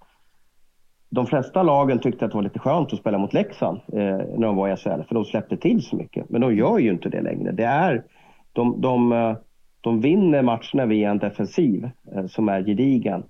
[1.10, 4.02] de flesta lagen tyckte att det var lite skönt att spela mot Leksand eh,
[4.36, 6.30] när de var i SHL, för de släppte till så mycket.
[6.30, 7.52] Men de gör ju inte det längre.
[7.52, 8.04] Det är,
[8.52, 9.36] de, de, eh,
[9.80, 13.22] de vinner matcherna via en defensiv eh, som är gedigen.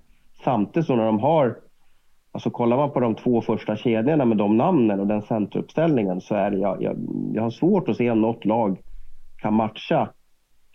[0.43, 1.55] Samtidigt som när de har
[2.35, 6.35] Alltså kollar man på de två första kedjorna med de namnen och den centeruppställningen så
[6.35, 6.97] är det, jag, jag,
[7.33, 8.77] jag har svårt att se om något lag
[9.37, 10.09] kan matcha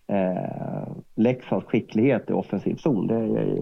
[0.09, 3.07] eh, Leksands skicklighet i offensiv zon.
[3.07, 3.14] Det,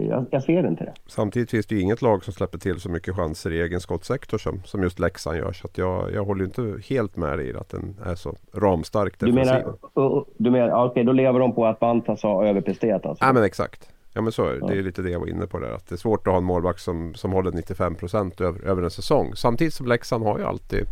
[0.05, 0.93] jag, jag, ser inte det.
[1.07, 4.37] Samtidigt finns det ju inget lag som släpper till så mycket chanser i egen skottsektor
[4.37, 5.53] som, som just Leksand gör.
[5.53, 9.35] Så jag, jag håller inte helt med dig i att den är så ramstark defensiv.
[9.35, 13.25] Du menar, du menar okej, okay, då lever de på att Bantas har överpresterat alltså?
[13.25, 13.89] Ja men exakt.
[14.13, 14.59] Ja men så är det.
[14.59, 14.67] Ja.
[14.67, 15.71] Det är lite det jag var inne på där.
[15.71, 18.83] Att det är svårt att ha en målvakt som, som håller 95 procent över, över
[18.83, 19.35] en säsong.
[19.35, 20.85] Samtidigt som Leksand har ju alltid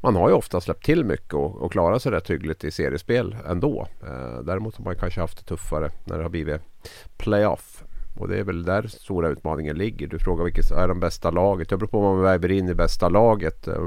[0.00, 3.36] man har ju ofta släppt till mycket och, och klarat sig rätt hyggligt i seriespel
[3.46, 3.88] ändå.
[4.02, 6.60] Eh, däremot har man kanske haft det tuffare när det har blivit
[7.16, 7.84] playoff.
[8.18, 10.06] Och det är väl där stora utmaningen ligger.
[10.06, 11.68] Du frågar vilket är de bästa laget.
[11.68, 13.68] Det beror på vad man väger in i bästa laget.
[13.68, 13.82] Eh,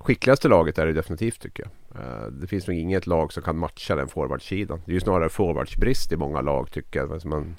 [0.00, 2.02] Skickligaste laget är det definitivt tycker jag.
[2.02, 4.80] Eh, det finns nog inget lag som kan matcha den forwardsidan.
[4.84, 7.12] Det är ju snarare forwardsbrist i många lag tycker jag.
[7.12, 7.56] Alltså, man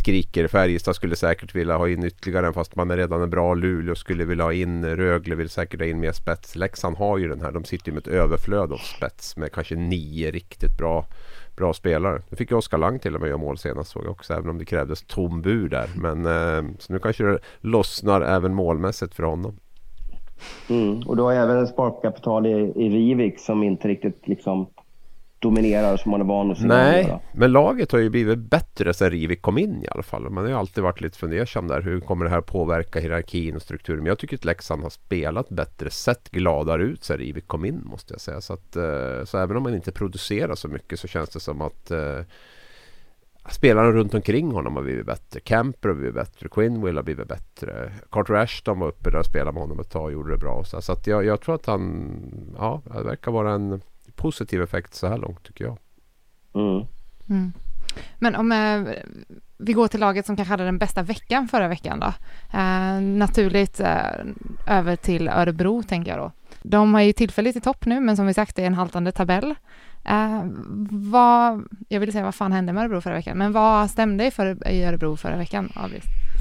[0.00, 0.48] skriker.
[0.48, 3.54] Färjestad skulle säkert vilja ha in ytterligare en fast man är redan en bra.
[3.54, 4.84] Luleå skulle vilja ha in.
[4.84, 6.56] Rögle vill säkert ha in mer spets.
[6.56, 7.52] Leksand har ju den här.
[7.52, 11.06] De sitter ju med ett överflöd av spets med kanske nio riktigt bra
[11.56, 12.22] bra spelare.
[12.28, 14.34] Nu fick ju Oskar Lang till och med göra mål senast såg jag också.
[14.34, 15.90] Även om det krävdes tom bur där.
[15.96, 19.56] Men eh, så nu kanske det lossnar även målmässigt för honom.
[20.70, 21.02] Mm.
[21.06, 24.66] Och du har även ett sparkapital i, i Rivik som inte riktigt liksom
[25.40, 29.10] dominerar som man är van att se Nej, men laget har ju blivit bättre sedan
[29.10, 30.30] Rivik kom in i alla fall.
[30.30, 31.80] Man har ju alltid varit lite fundersam där.
[31.80, 33.98] Hur kommer det här påverka hierarkin och strukturen?
[33.98, 37.82] Men jag tycker att Leksand har spelat bättre, sett gladare ut sedan Rivik kom in
[37.84, 38.40] måste jag säga.
[38.40, 41.62] Så, att, eh, så även om man inte producerar så mycket så känns det som
[41.62, 42.24] att uh,
[43.48, 45.40] spelarna runt omkring honom har blivit bättre.
[45.40, 46.48] Camper har blivit bättre.
[46.48, 47.92] Quinwill har blivit bättre.
[48.10, 50.64] Carter Ashton var uppe där och spelade med honom ett tag och gjorde det bra.
[50.64, 52.12] Så, så att jag, jag, tror att han,
[52.56, 53.80] ja, det verkar vara en
[54.14, 55.78] positiv effekt så här långt tycker jag.
[56.54, 56.86] Mm.
[57.28, 57.52] Mm.
[58.18, 58.94] Men om eh,
[59.58, 62.12] vi går till laget som kanske hade den bästa veckan förra veckan då.
[62.58, 63.96] Eh, naturligt eh,
[64.66, 66.32] över till Örebro tänker jag då.
[66.62, 69.12] De har ju tillfälligt i topp nu men som vi sagt det är en haltande
[69.12, 69.54] tabell.
[70.08, 70.44] Uh,
[70.90, 74.68] vad, jag ville säga vad fan hände med Örebro förra veckan, men vad stämde för,
[74.68, 75.72] i Örebro förra veckan?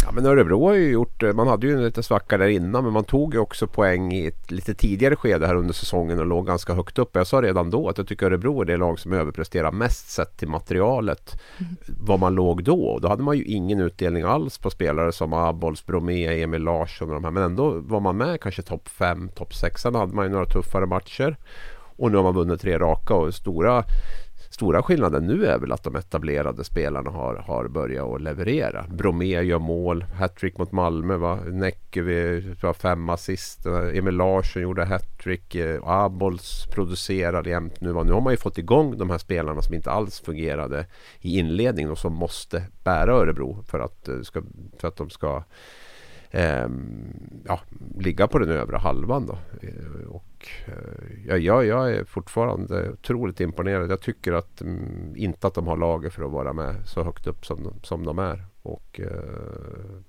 [0.06, 2.94] Ja men Örebro har ju gjort, man hade ju en lite svacka där innan men
[2.94, 6.48] man tog ju också poäng i ett lite tidigare skede här under säsongen och låg
[6.48, 7.16] ganska högt upp.
[7.16, 10.38] Jag sa redan då att jag tycker Örebro är det lag som överpresterar mest sett
[10.38, 11.42] till materialet.
[11.58, 11.76] Mm.
[12.00, 13.00] Vad man låg då.
[13.02, 17.14] Då hade man ju ingen utdelning alls på spelare som Abols, Bromé, Emil Larsson och
[17.14, 17.32] de här.
[17.32, 19.82] Men ändå var man med kanske topp 5, topp 6.
[19.82, 21.38] Sen hade man ju några tuffare matcher.
[22.00, 23.84] Och nu har man vunnit tre raka och stora
[24.52, 28.86] Stora skillnaden nu är väl att de etablerade spelarna har, har börjat att leverera.
[28.90, 31.18] Bromé gör mål, hattrick mot Malmö.
[31.18, 31.36] Va?
[31.36, 32.42] Näcke
[32.74, 33.66] fem assist.
[33.66, 35.56] Eh, Emil Larsson gjorde hattrick.
[35.56, 37.92] Eh, Abols producerade jämt nu.
[37.92, 38.04] Va?
[38.04, 40.86] Nu har man ju fått igång de här spelarna som inte alls fungerade
[41.22, 44.16] i inledningen och som måste bära Örebro för att, eh,
[44.80, 45.44] för att de ska
[46.32, 47.14] Ehm,
[47.46, 47.60] ja,
[48.00, 49.26] ligga på den övre halvan.
[49.26, 49.38] Då.
[49.62, 53.92] Eh, och, eh, ja, jag är fortfarande otroligt imponerad.
[53.92, 57.28] Jag tycker att mm, inte att de har lager för att vara med så högt
[57.28, 58.46] upp som, de, som de är.
[58.62, 60.00] Och, eh,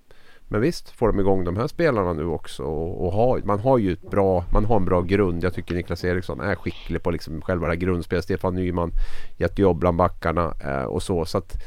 [0.52, 2.62] men visst får de igång de här spelarna nu också.
[2.62, 5.44] Och, och ha, man har ju ett bra, man har en bra grund.
[5.44, 8.24] Jag tycker Niklas Eriksson är skicklig på liksom själva det här grundspelet.
[8.24, 8.90] Stefan Nyman,
[9.36, 11.24] jättejobb bland backarna eh, och så.
[11.24, 11.62] så att,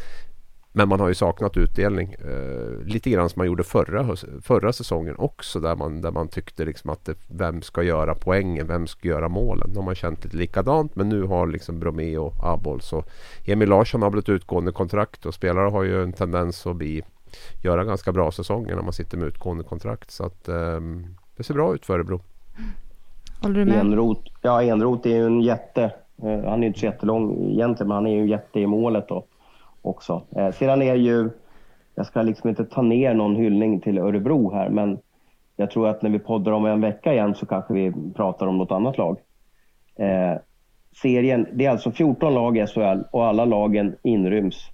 [0.75, 2.15] men man har ju saknat utdelning.
[2.19, 5.59] Eh, lite grann som man gjorde förra, förra säsongen också.
[5.59, 8.67] Där man, där man tyckte liksom att det, vem ska göra poängen?
[8.67, 9.69] Vem ska göra målen?
[9.69, 10.95] Nu har man känt lite likadant.
[10.95, 13.09] Men nu har liksom Bromé och Abols och
[13.45, 15.25] Emil Larsson har blivit utgående kontrakt.
[15.25, 17.03] Och spelare har ju en tendens att bli,
[17.63, 20.11] göra ganska bra säsonger när man sitter med utgående kontrakt.
[20.11, 20.79] Så att eh,
[21.37, 22.21] det ser bra ut för Örebro.
[23.41, 23.79] Håller du med?
[23.79, 25.83] Enrot, ja, Enrot är ju en jätte.
[26.23, 29.07] Eh, han är inte så jättelång egentligen, men han är ju en jätte i målet.
[29.07, 29.25] Då
[29.83, 30.21] också.
[30.35, 31.29] Eh, sedan är ju,
[31.95, 34.99] jag ska liksom inte ta ner någon hyllning till Örebro här, men
[35.55, 38.57] jag tror att när vi poddar om en vecka igen så kanske vi pratar om
[38.57, 39.17] något annat lag.
[39.95, 40.37] Eh,
[41.01, 44.69] serien, det är alltså 14 lag i SHL och alla lagen inryms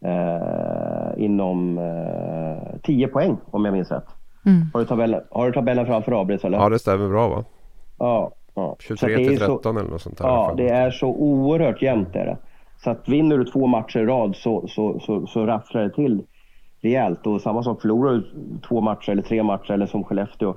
[0.00, 4.06] eh, inom eh, 10 poäng om jag minns rätt.
[4.46, 4.62] Mm.
[4.72, 6.58] Har, du tabellen, har du tabellen framför Abris eller?
[6.58, 7.44] Ja det stämmer bra va?
[7.98, 8.32] Ja.
[8.54, 8.76] ja.
[8.80, 10.24] 23 till 13 så, eller något sånt där.
[10.24, 12.36] Ja, det är så oerhört jämnt är det.
[12.84, 16.22] Så att vinner du två matcher i rad så, så, så, så rafflar det till
[16.80, 17.26] rejält.
[17.26, 18.24] Och samma sak, förlorar du
[18.68, 20.56] två matcher eller tre matcher eller som Skellefteå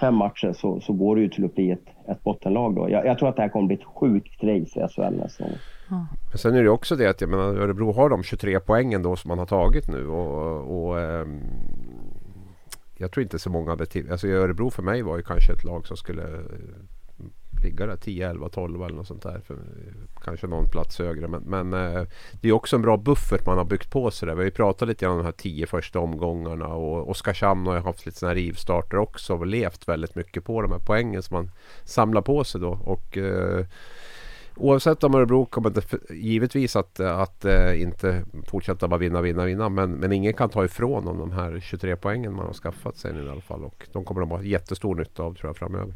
[0.00, 2.90] fem matcher så, så går det ju till att bli ett, ett bottenlag då.
[2.90, 5.58] Jag, jag tror att det här kommer bli ett sjukt race i SHL nästa gång.
[6.28, 9.16] Men sen är det också det att jag menar, Örebro har de 23 poängen då
[9.16, 10.06] som man har tagit nu.
[10.06, 11.40] Och, och ähm,
[12.98, 15.64] jag tror inte så många hade till, alltså Örebro för mig var ju kanske ett
[15.64, 16.22] lag som skulle
[17.62, 19.40] ligga där 10, 11, 12 eller något sånt där.
[19.46, 19.56] För,
[20.24, 21.28] kanske någon plats högre.
[21.28, 22.02] Men, men eh,
[22.40, 24.34] det är också en bra buffert man har byggt på sig där.
[24.34, 26.66] Vi har ju pratat lite grann om de här 10 första omgångarna.
[26.66, 29.34] Och Oskarshamn har ju haft lite sådana här rivstarter också.
[29.34, 31.50] Och levt väldigt mycket på de här poängen som man
[31.84, 32.70] samlar på sig då.
[32.84, 33.66] Och eh,
[34.60, 39.68] Oavsett om Örebro kommer det givetvis att, att äh, inte fortsätta bara vinna, vinna, vinna.
[39.68, 43.12] Men, men ingen kan ta ifrån dem de här 23 poängen man har skaffat sig
[43.12, 43.64] nu i alla fall.
[43.64, 45.94] Och de kommer de ha jättestor nytta av tror jag framöver.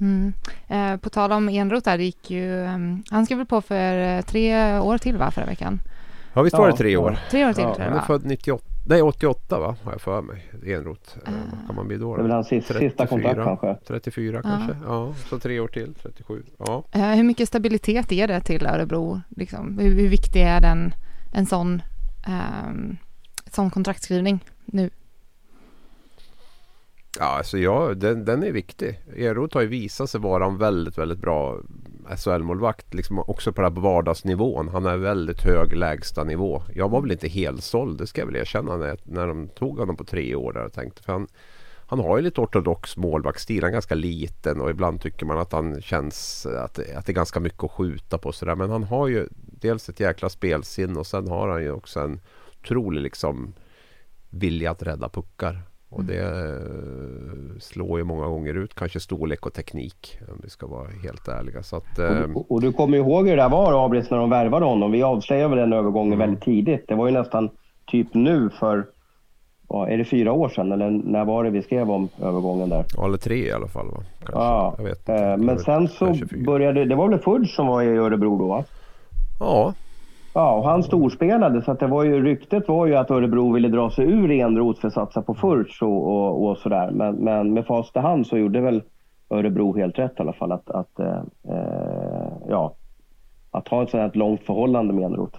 [0.00, 0.32] Mm.
[0.68, 4.16] Eh, på tal om Enroth där, det gick ju, um, han skrev väl på för
[4.16, 5.80] uh, tre år till va, förra veckan?
[6.32, 7.18] Ja visst var det tre år?
[7.30, 10.50] Tre år till ja, Han är född 98 Nej 88 va, har jag för mig.
[10.66, 11.16] Enroth.
[11.16, 11.34] Uh.
[11.52, 12.16] Vad kan man bli då?
[12.16, 13.74] Det är väl hans sista, sista kontrakt kanske?
[13.86, 14.42] 34 uh.
[14.42, 14.76] kanske.
[14.86, 15.94] Ja, så tre år till.
[15.94, 16.42] 37.
[16.58, 16.84] Ja.
[16.96, 19.20] Uh, hur mycket stabilitet är det till Örebro?
[19.28, 19.78] Liksom?
[19.78, 20.94] Hur, hur viktig är den,
[21.32, 21.82] en sån,
[22.68, 22.96] um,
[23.50, 24.90] sån kontraktskrivning nu?
[27.18, 29.00] Ja, alltså jag, den, den är viktig.
[29.16, 31.58] Eroth har ju visat sig vara en väldigt, väldigt bra
[32.16, 32.94] SHL-målvakt.
[32.94, 34.68] Liksom också på den här vardagsnivån.
[34.68, 36.62] Han är väldigt hög lägsta nivå.
[36.74, 39.78] Jag var väl inte helt såld, det ska jag väl erkänna, när, när de tog
[39.78, 40.52] honom på tre år.
[40.52, 41.26] Där och tänkte, för han,
[41.86, 43.62] han har ju lite ortodox målvaktsstil.
[43.62, 47.14] Han är ganska liten och ibland tycker man att han känns att, att det är
[47.14, 48.32] ganska mycket att skjuta på.
[48.32, 48.54] Sådär.
[48.54, 52.20] Men han har ju dels ett jäkla spelsinne och sen har han ju också en
[52.60, 53.52] otrolig liksom,
[54.30, 55.69] vilja att rädda puckar.
[55.90, 60.66] Och det eh, slår ju många gånger ut kanske storlek och teknik om vi ska
[60.66, 61.62] vara helt ärliga.
[61.62, 64.66] Så att, och, ehm, och, du kommer ihåg hur det var Abris när de värvade
[64.66, 64.92] honom.
[64.92, 66.18] Vi avslöjade den övergången mm.
[66.18, 66.88] väldigt tidigt.
[66.88, 67.50] Det var ju nästan
[67.86, 68.86] typ nu för,
[69.88, 72.84] är det fyra år sedan eller när var det vi skrev om övergången där?
[72.96, 74.02] Ja, eller tre i alla fall va?
[74.18, 74.38] Kanske.
[74.38, 75.36] Ja, jag vet inte.
[75.36, 76.14] men sen så
[76.46, 78.64] började, det var väl Fudge som var i Örebro då va?
[79.40, 79.74] Ja,
[80.34, 83.68] Ja, och han storspelade så att det var ju, ryktet var ju att Örebro ville
[83.68, 86.90] dra sig ur Enroth för att satsa på Furch och, och, och sådär.
[86.90, 88.82] Men, men med fast hand så gjorde väl
[89.30, 92.74] Örebro helt rätt i alla fall att, att, eh, eh ja,
[93.50, 95.38] att ha ett sådant här långt förhållande med Enroth.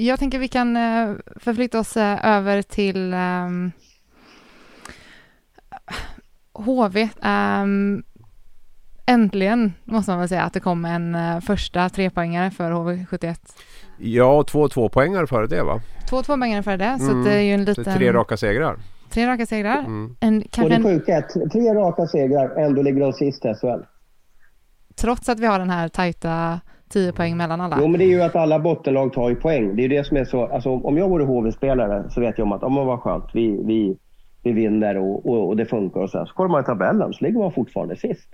[0.00, 3.72] Jag tänker vi kan eh, förflytta oss eh, över till um,
[6.52, 7.08] HV.
[7.22, 8.02] Um,
[9.06, 13.36] äntligen måste man väl säga att det kom en uh, första trepoängare för HV71.
[13.98, 15.80] Ja, två tvåpoängare före det va?
[16.08, 17.24] Två tvåpoängare före det, så mm.
[17.24, 17.84] det är ju en liten...
[17.84, 18.76] Tre raka segrar.
[19.10, 19.78] Tre raka segrar.
[19.78, 20.16] Mm.
[20.20, 23.84] En, och det sjuka är att tre raka segrar, ändå ligger de sist i SHL.
[24.96, 27.78] Trots att vi har den här tajta 10 poäng mellan alla.
[27.80, 29.76] Jo, men det är ju att alla bottenlag tar ju poäng.
[29.76, 30.46] Det är ju det som är så...
[30.46, 33.96] Alltså, om jag vore HV-spelare så vet jag om att, om vad skönt, vi, vi,
[34.42, 36.26] vi vinner och, och, och det funkar och så.
[36.26, 38.28] Så kollar man i tabellen så ligger man fortfarande sist.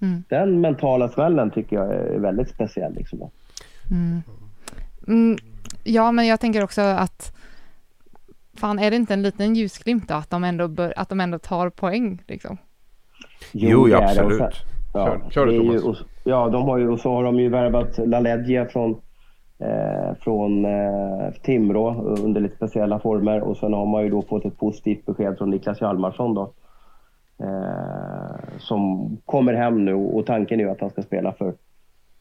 [0.00, 0.22] Mm.
[0.28, 2.94] Den mentala smällen tycker jag är väldigt speciell.
[2.94, 3.30] Liksom.
[3.90, 4.22] Mm.
[5.06, 5.38] Mm,
[5.84, 7.36] ja, men jag tänker också att
[8.56, 11.38] fan, är det inte en liten ljusglimt då, att de ändå, bör, att de ändå
[11.38, 12.22] tar poäng?
[12.26, 12.58] Liksom?
[13.52, 14.40] Jo, jo absolut.
[14.40, 14.50] Ja,
[14.92, 15.98] kör, kör du Thomas.
[16.24, 18.90] ja, de har ju, och så har de ju värvat LaLeggia från,
[19.58, 24.44] eh, från eh, Timrå under lite speciella former och sen har man ju då fått
[24.44, 26.52] ett positivt besked från Niklas Hjalmarsson då.
[27.42, 31.54] Eh, som kommer hem nu och tanken är ju att han ska spela för,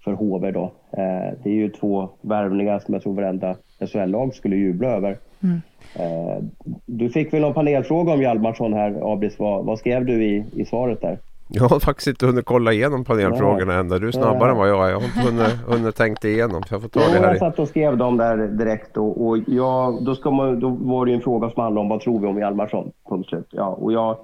[0.03, 0.63] för HV då.
[0.91, 5.17] Eh, det är ju två värvningar som jag tror varenda SHL-lag skulle jubla över.
[5.43, 5.62] Mm.
[5.95, 6.43] Eh,
[6.86, 9.39] du fick väl någon panelfråga om Hjalmarsson här, Abris.
[9.39, 11.17] Vad, vad skrev du i, i svaret där?
[11.53, 13.89] Jag har faktiskt inte hunnit kolla igenom panelfrågorna än.
[13.89, 14.91] Du är snabbare än vad jag är.
[14.91, 16.63] Jag har inte hunnit, hunnit tänka igenom.
[16.63, 19.37] Så jag får ta det här jag satt och skrev dem där direkt och, och
[19.47, 22.19] jag, då, ska man, då var det ju en fråga som handlade om vad tror
[22.19, 22.91] vi om Hjalmarsson?
[23.09, 23.47] Punkt slut.
[23.49, 24.17] Ja, och jag,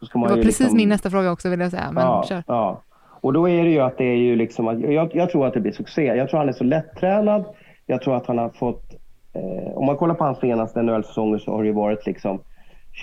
[0.00, 1.92] då ska man det var precis liksom, min nästa fråga också vill jag säga.
[1.92, 2.42] Men ja, kör.
[2.46, 2.82] Ja.
[3.20, 5.54] Och då är det ju att det är ju liksom att, jag, jag tror att
[5.54, 6.04] det blir succé.
[6.04, 7.44] Jag tror han är så lättränad.
[7.86, 8.94] Jag tror att han har fått,
[9.32, 12.40] eh, om man kollar på hans senaste NHL-säsonger så har det ju varit liksom,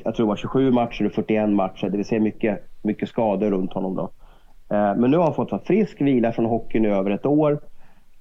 [0.04, 3.52] jag tror det var 27 matcher och 41 matcher, det vill säga mycket, mycket skador
[3.52, 4.10] runt honom då.
[4.76, 7.60] Eh, men nu har han fått vara frisk, vila från hockeyn i över ett år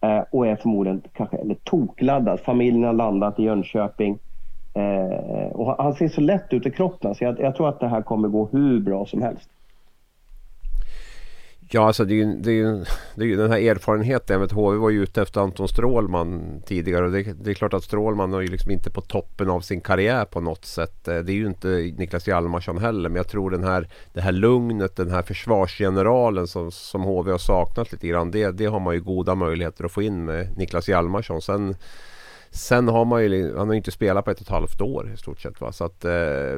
[0.00, 2.40] eh, och är förmodligen kanske eller tokladdad.
[2.40, 4.18] Familjen har landat i Jönköping.
[4.74, 7.88] Eh, och han ser så lätt ut i kroppen så jag, jag tror att det
[7.88, 9.50] här kommer gå hur bra som helst.
[11.70, 14.40] Ja, alltså det är ju, det är ju, det är ju den här erfarenheten.
[14.40, 17.84] Vet, HV var ju ute efter Anton Strålman tidigare och det, det, är klart att
[17.84, 21.08] Strålman är ju liksom inte på toppen av sin karriär på något sätt.
[21.08, 24.32] Eh, det är ju inte Niklas Hjalmarsson heller, men jag tror den här, det här
[24.32, 28.30] lugnet, den här försvarsgeneralen som, som HV har saknat lite grann.
[28.30, 31.42] Det, det har man ju goda möjligheter att få in med Niklas Hjalmarsson.
[31.42, 31.76] Sen,
[32.54, 35.16] Sen har man ju, han har inte spelat på ett och ett halvt år i
[35.16, 35.60] stort sett.
[35.60, 35.72] Va?
[35.72, 36.10] Så att, eh,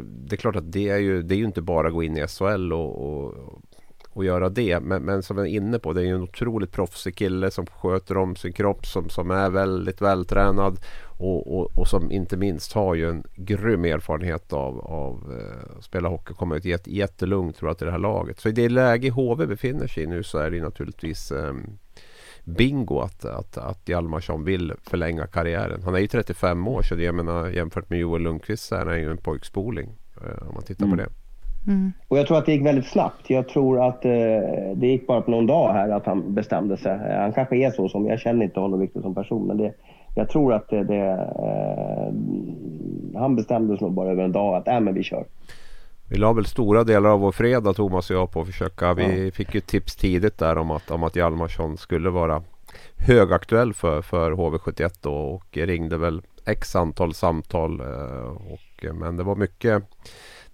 [0.03, 2.17] det är klart att det är ju, det är ju inte bara att gå in
[2.17, 3.35] i SHL och, och
[4.17, 4.81] att göra det.
[4.81, 7.67] Men, men som jag är inne på, det är ju en otroligt proffsig kille som
[7.67, 10.79] sköter om sin kropp, som, som är väldigt vältränad
[11.19, 15.85] och, och, och som inte minst har ju en grym erfarenhet av, av eh, att
[15.85, 16.35] spela hockey.
[16.35, 18.41] Kommer ett jätte, jättelugnt tror jag till det här laget.
[18.41, 21.55] Så i det läge HV befinner sig i nu så är det naturligtvis eh,
[22.45, 25.83] bingo att, att, att Hjalmarsson vill förlänga karriären.
[25.83, 29.01] Han är ju 35 år så jag menar jämfört med Joel Lundqvist så är han
[29.01, 29.91] ju en pojkspoling.
[30.17, 30.99] Eh, om man tittar mm.
[30.99, 31.11] på det.
[31.67, 31.93] Mm.
[32.09, 33.31] Och jag tror att det gick väldigt snabbt.
[33.31, 34.11] Jag tror att eh,
[34.75, 36.99] det gick bara på någon dag här att han bestämde sig.
[37.19, 39.73] Han kanske är så som, jag känner inte honom riktigt som person, men det,
[40.15, 42.13] jag tror att det, det eh,
[43.21, 45.25] han bestämde sig nog bara över en dag att äh, men vi kör.
[46.11, 48.95] Vi la väl stora delar av vår fredag Thomas och jag på att försöka.
[48.95, 49.31] Vi ja.
[49.31, 52.43] fick ju tips tidigt där om att, om att Hjalmarsson skulle vara
[52.97, 57.81] högaktuell för, för HV71 då, och ringde väl x antal samtal.
[57.81, 59.83] Eh, och, men det var mycket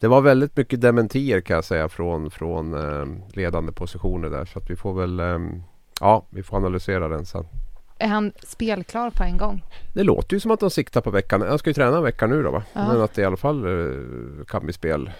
[0.03, 4.45] det var väldigt mycket dementier kan jag säga från, från eh, ledande positioner där.
[4.45, 5.23] Så att vi får väl
[6.01, 7.45] ja, vi får analysera den sen.
[7.99, 9.65] Är han spelklar på en gång?
[9.95, 11.43] Det låter ju som att de siktar på veckan.
[11.43, 12.63] Han ska ju träna en vecka nu då va?
[12.73, 12.89] Ja.
[12.89, 13.67] Men att det i alla fall
[14.49, 15.11] kan bli spel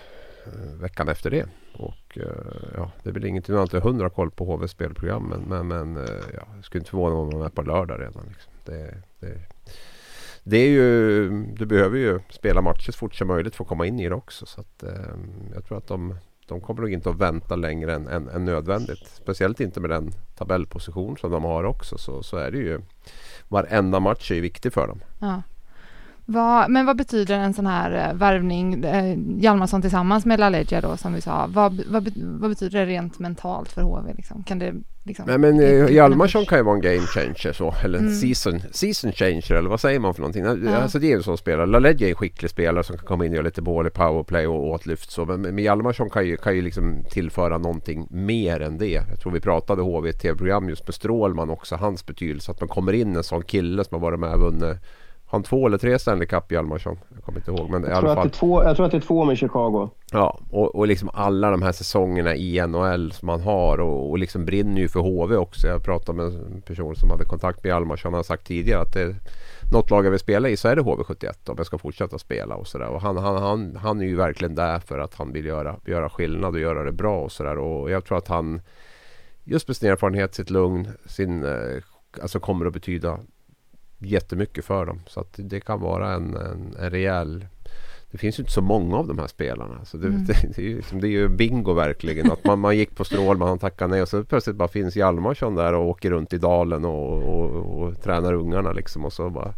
[0.47, 1.47] Eh, veckan efter det.
[1.72, 5.22] Och eh, ja, det är väl ingenting annat än hundra koll på HVs spelprogram.
[5.22, 8.01] Men, men, men eh, ja, jag skulle inte förvåna mig om de är på lördag
[8.01, 8.24] redan.
[8.28, 8.53] Liksom.
[8.64, 9.39] Det, det,
[10.45, 13.86] det, är ju, du behöver ju spela matcher så fort som möjligt för att komma
[13.86, 14.47] in i det också.
[14.47, 15.14] Så att, eh,
[15.55, 16.16] jag tror att de,
[16.47, 19.07] de kommer nog inte att vänta längre än, än, än, nödvändigt.
[19.14, 21.99] Speciellt inte med den tabellposition som de har också.
[21.99, 22.80] Så, så är det ju.
[23.49, 25.01] Varenda match är ju viktig för dem.
[25.18, 25.43] Ja.
[26.26, 30.96] Vad, men vad betyder en sån här eh, värvning, eh, Hjalmarsson tillsammans med LaLeggia då
[30.96, 34.12] som vi sa, vad, vad, vad, betyder det rent mentalt för HV?
[34.16, 34.42] Liksom?
[34.42, 37.98] Kan det liksom, Nej, men eh, Hjalmarsson kan ju vara en game changer så, eller
[37.98, 38.16] en mm.
[38.16, 40.44] season, season changer eller vad säger man för någonting?
[40.44, 40.76] Ja.
[40.76, 41.66] Alltså det är en sån spelare.
[41.66, 44.46] LaLeggia är en skicklig spelare som kan komma in och göra lite mål i powerplay
[44.46, 45.24] och åtlyft så.
[45.24, 49.04] Men, men Hjalmarsson kan ju, kan ju liksom tillföra någonting mer än det.
[49.10, 52.50] Jag tror vi pratade HV i ett tv-program just med Strålman också, hans betydelse.
[52.50, 54.78] Att man kommer in en sån kille som har varit med och vunnit
[55.33, 56.99] han två eller tre Stanley Cup Hjalmarsson?
[57.14, 58.30] Jag kommer inte ihåg men i alla fall.
[58.30, 59.91] Två, jag tror att det är två med Chicago.
[60.12, 64.18] Ja och, och liksom alla de här säsongerna i NHL som han har och, och
[64.18, 65.66] liksom brinner ju för HV också.
[65.66, 68.12] Jag pratade med en person som hade kontakt med Hjalmarsson.
[68.12, 69.14] Han har sagt tidigare att det
[69.72, 72.55] något lag jag vill spela i så är det HV71 om jag ska fortsätta spela
[72.55, 72.89] och sådär.
[72.89, 76.11] Och han, han, han, han är ju verkligen där för att han vill göra, göra
[76.11, 77.59] skillnad och göra det bra och sådär.
[77.59, 78.61] Och jag tror att han
[79.45, 81.83] just med sin erfarenhet, sitt lugn, sin, eh,
[82.22, 83.18] alltså kommer att betyda
[84.05, 85.00] jättemycket för dem.
[85.07, 87.46] Så att det kan vara en, en, en rejäl
[88.12, 89.84] det finns ju inte så många av de här spelarna.
[89.84, 90.24] Så det, mm.
[90.26, 92.32] det, det, är, ju, det är ju bingo verkligen.
[92.32, 95.55] Att man, man gick på strål, man tackade nej och så plötsligt bara finns Hjalmarsson
[95.55, 99.05] där och åker runt i dalen och, och, och tränar ungarna liksom.
[99.05, 99.53] Och så bara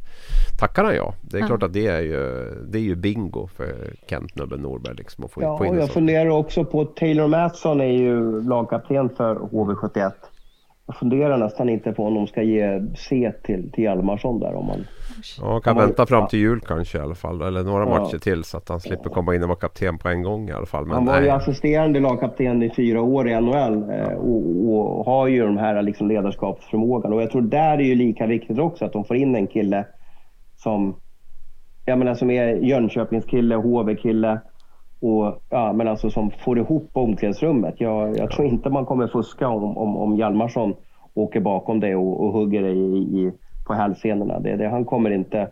[0.61, 1.15] tackar han ja.
[1.21, 1.49] Det är mm.
[1.49, 4.95] klart att det är ju, det är ju bingo för Kent Nubben Norberg.
[4.95, 9.09] Liksom, att få, ja, få och jag funderar också på Taylor Mattsson är ju lagkapten
[9.09, 10.13] för HV71.
[10.87, 14.67] Jag funderar nästan inte på om de ska ge C till, till Hjalmarsson där om
[14.67, 14.87] man...
[15.41, 17.43] Ja, kan man, vänta fram till jul kanske i alla fall.
[17.43, 17.99] Eller några ja.
[17.99, 20.53] matcher till så att han slipper komma in och vara kapten på en gång i
[20.53, 20.87] alla fall.
[20.87, 21.25] Men han var nej.
[21.25, 24.17] ju assisterande lagkapten i fyra år i NHL eh, ja.
[24.17, 27.13] och, och, har ju de här liksom ledarskapsförmågan.
[27.13, 29.87] Och jag tror där är ju lika viktigt också att de får in en kille
[30.57, 30.97] som,
[31.85, 34.41] jag menar, som är Jönköpingskille, HV-kille
[35.05, 37.75] och, ja, men alltså som får ihop omklädningsrummet.
[37.79, 40.75] Jag, jag tror inte man kommer fuska om, om, om Hjalmarsson
[41.15, 43.33] åker bakom dig och, och hugger dig i, i,
[43.67, 44.41] på hälsenorna.
[44.41, 45.51] Det, det, han kommer inte...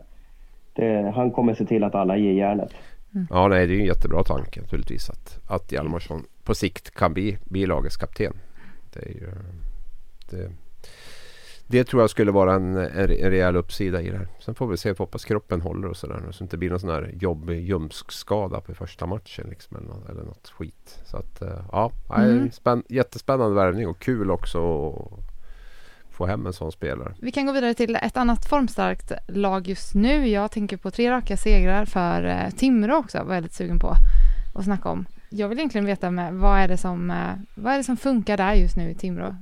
[0.75, 2.71] Det, han kommer se till att alla ger järnet.
[3.15, 3.27] Mm.
[3.31, 7.39] Ja, nej, det är en jättebra tanke naturligtvis att, att Hjalmarsson på sikt kan bli,
[7.45, 8.33] bli lagets kapten.
[8.93, 9.31] Det är ju...
[10.31, 10.51] Det,
[11.73, 14.29] det tror jag skulle vara en, en, en rejäl uppsida i det här.
[14.41, 16.23] Sen får vi se, hoppas kroppen håller och sådär.
[16.31, 20.09] Så det inte blir någon sån här jobbig ljumskskada på första matchen liksom, eller, något,
[20.09, 21.01] eller något skit.
[21.05, 22.51] Så att uh, ja, mm.
[22.51, 27.15] spänn, jättespännande värvning och kul också att få hem en sån spelare.
[27.19, 30.29] Vi kan gå vidare till ett annat formstarkt lag just nu.
[30.29, 33.19] Jag tänker på tre raka segrar för uh, Timrå också.
[33.19, 33.95] Var väldigt sugen på
[34.55, 35.07] att snacka om.
[35.31, 38.37] Jag vill egentligen veta med, vad, är det som, uh, vad är det som funkar
[38.37, 39.37] där just nu i Timrå?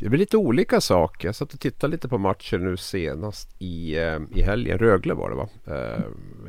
[0.00, 1.28] Det blir lite olika saker.
[1.28, 4.78] Jag satt och tittade lite på matchen nu senast i, eh, i helgen.
[4.78, 5.48] Rögle var det va?
[5.66, 6.04] Eh,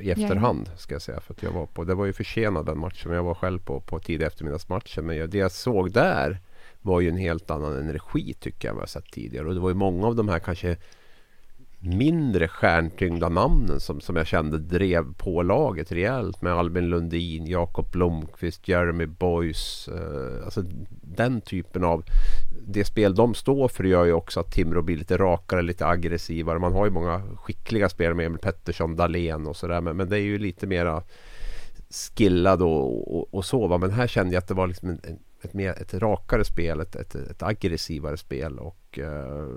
[0.06, 1.20] I efterhand ska jag säga.
[1.20, 3.12] För att jag var på, det var ju försenad den matchen.
[3.12, 5.06] Jag var själv på, på tidig eftermiddagsmatchen.
[5.06, 6.40] Men det jag såg där
[6.82, 9.48] var ju en helt annan energi tycker jag än vad jag sett tidigare.
[9.48, 10.78] Och det var ju många av de här kanske
[11.84, 17.92] mindre stjärntyngda namnen som, som jag kände drev på laget rejält med Albin Lundin, Jakob
[17.92, 19.88] Blomqvist, Jeremy Boys.
[19.88, 20.64] Eh, alltså
[21.02, 22.04] den typen av
[22.72, 26.60] det spel de står för gör ju också att Timrå blir lite rakare, lite aggressivare.
[26.60, 29.82] Man har ju många skickliga spelare med Emil Pettersson, Dahlén och sådär.
[29.82, 31.04] Men, men det är ju lite mera
[31.90, 33.68] skillad och, och, och så.
[33.68, 33.78] Va?
[33.78, 36.96] Men här kände jag att det var liksom en, ett, mer, ett rakare spel, ett,
[36.96, 38.60] ett, ett aggressivare spel.
[38.60, 39.48] Och eh,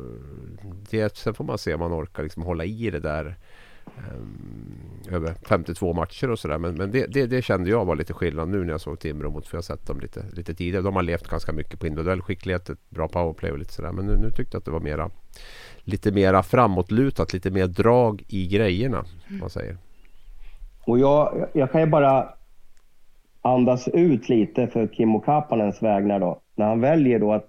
[0.91, 3.37] det, sen får man se om man orkar liksom hålla i det där
[3.87, 6.59] Ehm, över 52 matcher och sådär.
[6.59, 9.31] Men, men det, det, det, kände jag var lite skillnad nu när jag såg Timrå
[9.31, 10.83] mot, för jag har sett dem lite, lite tidigare.
[10.83, 13.93] De har levt ganska mycket på individuell skicklighet, ett bra powerplay och lite sådär.
[13.93, 15.11] Men nu, nu tyckte jag att det var mera
[15.85, 19.05] lite mera framåtlutat, lite mer drag i grejerna.
[19.29, 19.41] Mm.
[19.41, 19.77] Man säger.
[20.87, 22.29] Och jag, jag kan ju bara
[23.43, 26.41] andas ut lite för Kimmo Kapanens vägnar då.
[26.55, 27.49] När han väljer då att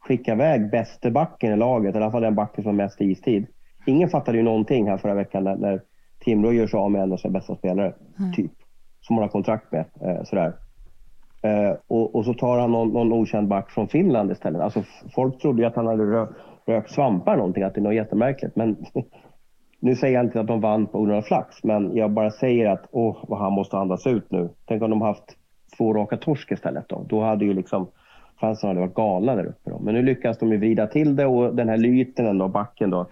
[0.00, 3.46] skicka iväg bäste backen i laget, i alla fall den backen som har mest istid.
[3.86, 5.80] Ingen fattade ju någonting här förra veckan när, när
[6.20, 8.32] Timrå gör sig av med en av sina bästa spelare, mm.
[8.32, 8.52] typ.
[9.00, 9.84] Som han har kontrakt med.
[10.00, 10.52] Eh, sådär.
[11.42, 14.62] Eh, och, och, så tar han någon, någon okänd back från Finland istället.
[14.62, 14.82] Alltså,
[15.14, 16.26] folk trodde ju att han hade rö,
[16.66, 18.56] rökt svampar någonting, att det är något jättemärkligt.
[18.56, 18.76] Men
[19.80, 22.70] nu säger jag inte att de vann på grund av flax, men jag bara säger
[22.70, 24.48] att åh, vad han måste andas ut nu.
[24.66, 25.36] Tänk om de haft
[25.76, 27.06] två raka torsk istället då.
[27.08, 27.86] Då hade ju liksom
[28.40, 29.70] fansen hade varit galna där uppe.
[29.70, 29.78] Då.
[29.78, 33.06] Men nu lyckas de ju vrida till det och den här Lytenen då, backen då.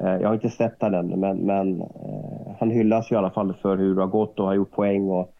[0.00, 3.54] Eh, jag har inte sett den ännu, men, men eh, han hyllas i alla fall
[3.62, 5.10] för hur det har gått och har gjort poäng.
[5.10, 5.34] Och,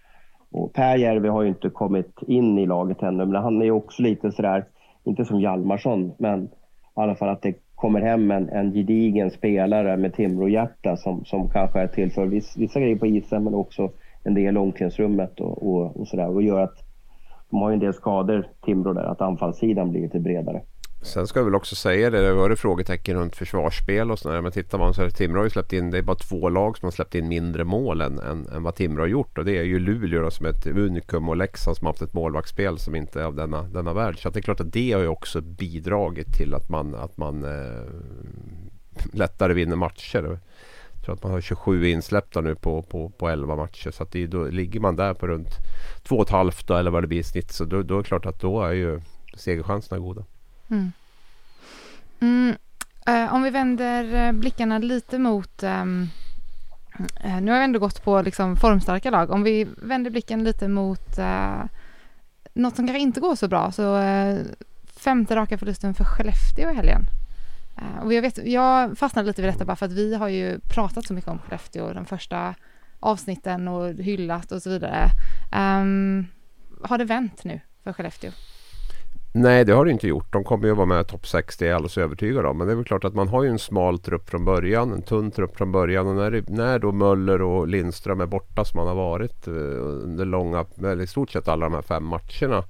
[0.52, 3.70] och Per Järvi har ju inte kommit in i laget ännu, men han är ju
[3.70, 4.64] också lite sådär,
[5.04, 6.48] inte som Hjalmarsson, men i
[6.94, 11.80] alla fall att det kommer hem en, en gedigen spelare med Timrå-hjärta som, som kanske
[11.80, 13.90] är till för vissa, vissa grejer på isen men också
[14.24, 16.28] en del i omklädningsrummet och, och, och sådär.
[16.28, 16.76] Och gör att
[17.50, 20.62] de har ju en del skador, Timrå, där, att anfallssidan blir lite bredare.
[21.02, 24.40] Sen ska jag väl också säga det, det var det frågetecken runt försvarsspel och sådär.
[24.40, 26.78] Men tittar man så här, Timrå har ju släppt in, det är bara två lag
[26.78, 29.38] som har släppt in mindre mål än, än, än vad Timrå har gjort.
[29.38, 32.02] Och det är ju Luleå då, som är ett unikum och Leksand som har haft
[32.02, 34.18] ett målvaktsspel som inte är av denna, denna värld.
[34.18, 37.44] Så det är klart att det har ju också bidragit till att man, att man
[37.44, 37.84] eh,
[39.12, 40.38] lättare vinner matcher.
[40.92, 43.90] Jag tror att man har 27 insläppta nu på, på, på 11 matcher.
[43.90, 45.50] Så att det, då ligger man där på runt
[46.04, 47.52] 2,5 eller vad det blir i snitt.
[47.52, 49.00] Så då, då är det klart att då är ju
[49.34, 50.24] segerchanserna goda.
[50.70, 50.92] Mm.
[52.20, 52.56] Mm.
[53.06, 56.08] eh, om vi vänder eh, blickarna lite mot ehm,
[57.20, 59.30] eh, nu har vi ändå gått på liksom formstarka lag.
[59.30, 61.62] Om vi vänder blicken lite mot eh,
[62.54, 63.72] något som kanske inte går så bra.
[63.72, 64.38] Så eh,
[64.96, 67.06] femte raka förlusten för Skellefteå i helgen.
[67.76, 70.60] Eh, och jag, vet, jag fastnade lite vid detta bara för att vi har ju
[70.60, 72.54] pratat så mycket om Skellefteå de första
[73.00, 75.08] avsnitten och hyllat och så vidare.
[75.52, 76.26] Um,
[76.82, 78.30] har det vänt nu för Skellefteå?
[79.32, 80.32] Nej det har det inte gjort.
[80.32, 82.58] De kommer ju att vara med i topp 6 det är jag alldeles övertygad om.
[82.58, 84.92] Men det är väl klart att man har ju en smal trupp från början.
[84.92, 86.06] En tunn trupp från början.
[86.06, 90.24] Och när, när då Möller och Lindström är borta som man har varit eh, under
[90.24, 92.64] långa, eller i stort sett alla de här fem matcherna.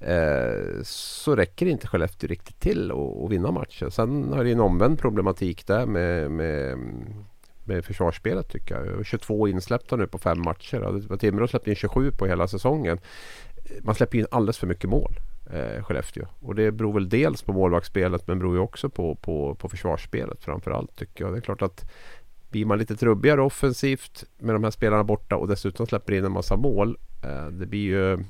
[0.00, 3.90] Eh, så räcker inte Skellefteå riktigt till att vinna matchen.
[3.90, 6.78] Sen har det en omvänd problematik där med, med
[7.66, 9.06] med försvarsspelet tycker jag.
[9.06, 11.16] 22 insläppta nu på fem matcher.
[11.16, 12.98] Timrå släppte in 27 på hela säsongen.
[13.82, 15.18] Man släpper in alldeles för mycket mål
[15.52, 16.26] eh, Skellefteå.
[16.40, 20.44] Och det beror väl dels på målvaktsspelet men beror ju också på, på, på försvarsspelet
[20.44, 21.32] framförallt tycker jag.
[21.32, 21.90] Det är klart att
[22.50, 26.32] blir man lite trubbigare offensivt med de här spelarna borta och dessutom släpper in en
[26.32, 26.96] massa mål.
[27.24, 28.24] Eh, det blir ju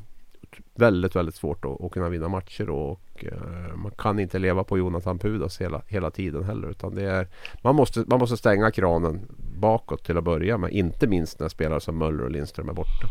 [0.75, 4.79] väldigt, väldigt svårt att, att kunna vinna matcher och eh, man kan inte leva på
[4.79, 6.69] Jonathan Pudas hela, hela tiden heller.
[6.69, 7.29] Utan det är,
[7.63, 9.21] man, måste, man måste stänga kranen
[9.59, 10.71] bakåt till att börja med.
[10.71, 13.07] Inte minst när spelare som Möller och Lindström är borta.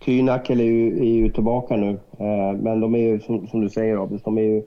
[0.00, 3.70] Kynakel är ju, är ju tillbaka nu, eh, men de är ju som, som du
[3.70, 4.62] säger Abis, de är ju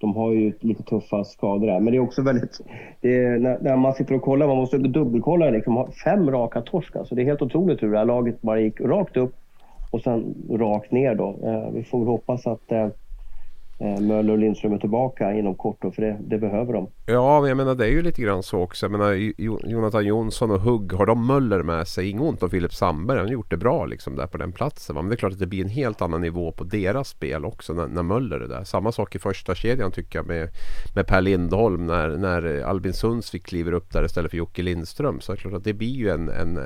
[0.00, 1.80] de har ju lite tuffa skador där.
[1.80, 2.60] Men det är också väldigt...
[3.02, 6.96] Är, när, när, man sitter och kollar, man måste dubbelkolla, liksom, fem raka torsk.
[6.96, 9.34] Alltså, det är helt otroligt hur det här laget bara gick rakt upp
[9.90, 11.14] och sen rakt ner.
[11.14, 11.38] Då.
[11.44, 12.88] Eh, vi får hoppas att Eh,
[13.80, 16.90] Eh, Möller och Lindström är tillbaka inom kort då, för det, det, behöver de.
[17.06, 18.86] Ja, men jag menar det är ju lite grann så också.
[18.86, 19.12] Jag menar
[19.68, 22.10] Jonathan Jonsson och Hugg, har de Möller med sig?
[22.10, 24.96] Inget ont om Filip Sandberg, han har gjort det bra liksom där på den platsen.
[24.96, 25.02] Va?
[25.02, 27.72] Men det är klart att det blir en helt annan nivå på deras spel också
[27.72, 28.64] när, när Möller är där.
[28.64, 30.48] Samma sak i första kedjan tycker jag med,
[30.94, 35.20] med Per Lindholm när, när Albin Sundsvik kliver upp där istället för Jocke Lindström.
[35.20, 36.62] Så det är klart att det blir ju en, en eh,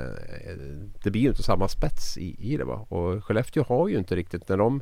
[1.03, 2.65] det blir ju inte samma spets i, i det.
[2.65, 2.85] Va?
[2.89, 4.81] Och Skellefteå har ju inte riktigt när de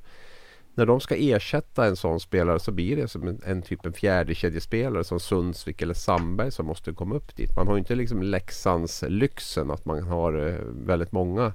[0.76, 3.94] när de ska ersätta en sån spelare så blir det som en, en typ en
[3.94, 7.56] fjärdekedjespelare som Sundsvik eller Sandberg som måste komma upp dit.
[7.56, 10.56] Man har inte liksom Leksands lyxen att man har eh,
[10.86, 11.54] väldigt många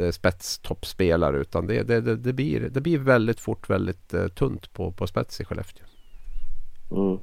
[0.00, 4.72] eh, spetstoppspelare utan det, det, det, det, blir, det blir väldigt fort väldigt eh, tunt
[4.72, 5.84] på, på spets i Skellefteå.
[6.90, 7.18] Mm.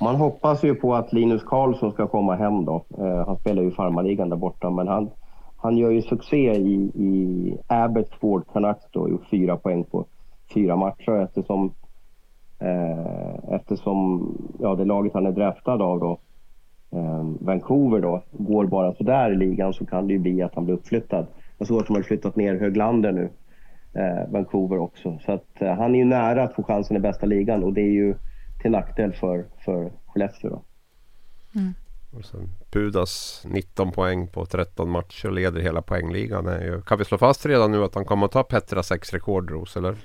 [0.00, 2.84] Man hoppas ju på att Linus Karlsson ska komma hem då.
[3.26, 5.10] Han spelar ju farmarligan där borta men han,
[5.56, 10.06] han gör ju succé i, i Abbotsford Canucks då, gjort fyra poäng på
[10.54, 11.74] fyra matcher eftersom,
[12.58, 14.26] eh, eftersom
[14.60, 16.18] ja, det laget han är draftad av då,
[16.98, 20.64] eh, Vancouver då, går bara sådär i ligan så kan det ju bli att han
[20.64, 21.26] blir uppflyttad
[21.58, 23.30] Jag såg att de har flyttat ner Höglander nu.
[23.94, 25.18] Eh, Vancouver också.
[25.26, 27.80] Så att eh, han är ju nära att få chansen i bästa ligan och det
[27.80, 28.14] är ju
[28.62, 30.62] till nackdel för, för Skellefteå då.
[31.54, 31.74] Mm.
[32.16, 36.46] Och sen Pudas 19 poäng på 13 matcher och leder hela poängligan.
[36.46, 39.12] Är ju, kan vi slå fast redan nu att han kommer att ta Petra sex
[39.12, 39.96] rekordros eller?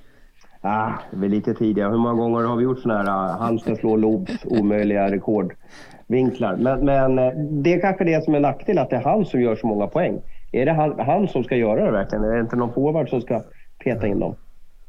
[0.69, 1.89] Ah, det är lite tidigare.
[1.89, 6.57] Hur många gånger har vi gjort sådana här han ska slå Lobs omöjliga rekordvinklar?
[6.57, 9.41] Men, men äh, det är kanske det som är nackdel, att det är han som
[9.41, 10.21] gör så många poäng.
[10.51, 12.23] Är det han, han som ska göra det verkligen?
[12.23, 13.41] Är det inte någon forward som ska
[13.83, 14.35] peta in dem?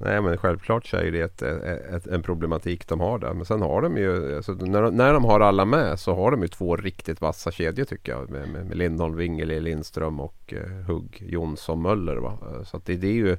[0.01, 3.35] Nej men självklart så är det ett, ett, en problematik de har där.
[3.35, 6.31] Men sen har de ju, alltså, när, de, när de har alla med så har
[6.31, 8.31] de ju två riktigt vassa kedjor tycker jag.
[8.31, 12.17] Med, med, Lindholm, Wingeli, Lindström och eh, Hugg, Jonsson, Möller.
[12.17, 12.39] Va?
[12.65, 13.37] Så det, det, är ju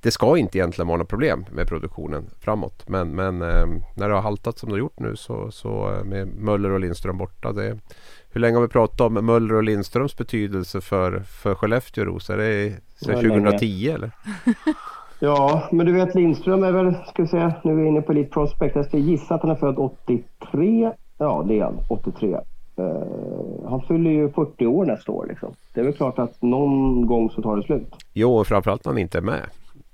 [0.00, 2.88] Det ska inte egentligen vara något problem med produktionen framåt.
[2.88, 6.04] Men, men eh, när det har haltat som det har gjort nu så, så eh,
[6.04, 7.52] med Möller och Lindström borta.
[7.52, 7.78] Det,
[8.28, 12.30] hur länge har vi pratat om Möller och Lindströms betydelse för, för Skellefteå Ros?
[12.30, 14.10] Är det sedan 2010 eller?
[15.20, 18.12] Ja, men du vet Lindström är väl, ska vi säga, nu är vi inne på
[18.12, 18.76] Elite Prospect.
[18.76, 20.92] Jag ska gissa att han är född 83.
[21.18, 21.78] Ja, det är han.
[21.88, 22.28] 83.
[22.28, 25.26] Uh, eh, han fyller ju 40 år nästa år.
[25.26, 25.54] Liksom.
[25.74, 27.94] Det är väl klart att någon gång så tar det slut.
[28.12, 29.40] Jo, och framförallt när han inte är med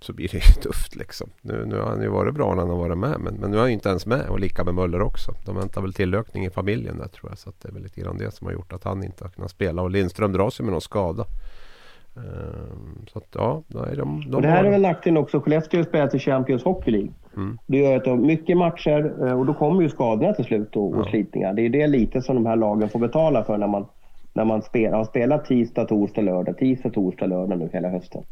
[0.00, 1.30] så blir det ju tufft liksom.
[1.40, 3.56] Nu, nu har han ju varit bra när han har varit med men, men nu
[3.56, 5.34] är han ju inte ens med och lika med Möller också.
[5.46, 7.38] De väntar väl tillökning i familjen där tror jag.
[7.38, 9.50] Så det är väl lite grann det som har gjort att han inte har kunnat
[9.50, 9.82] spela.
[9.82, 11.24] Och Lindström dras ju med någon skada.
[12.20, 14.64] Ehm, så att, ja, nej, de, de och det här har...
[14.64, 15.40] är väl nackdelen också.
[15.40, 17.12] Skellefteå spelar till Champions Hockey League.
[17.36, 17.58] Mm.
[17.66, 20.94] Det gör att de mycket matcher eh, och då kommer ju skadorna till slut och,
[20.94, 21.52] och slitningar.
[21.54, 23.86] Det är det lite som de här lagen får betala för när man,
[24.32, 28.22] när man spel, har spelat tisdag, torsdag, lördag, tisdag, torsdag, lördag nu hela hösten.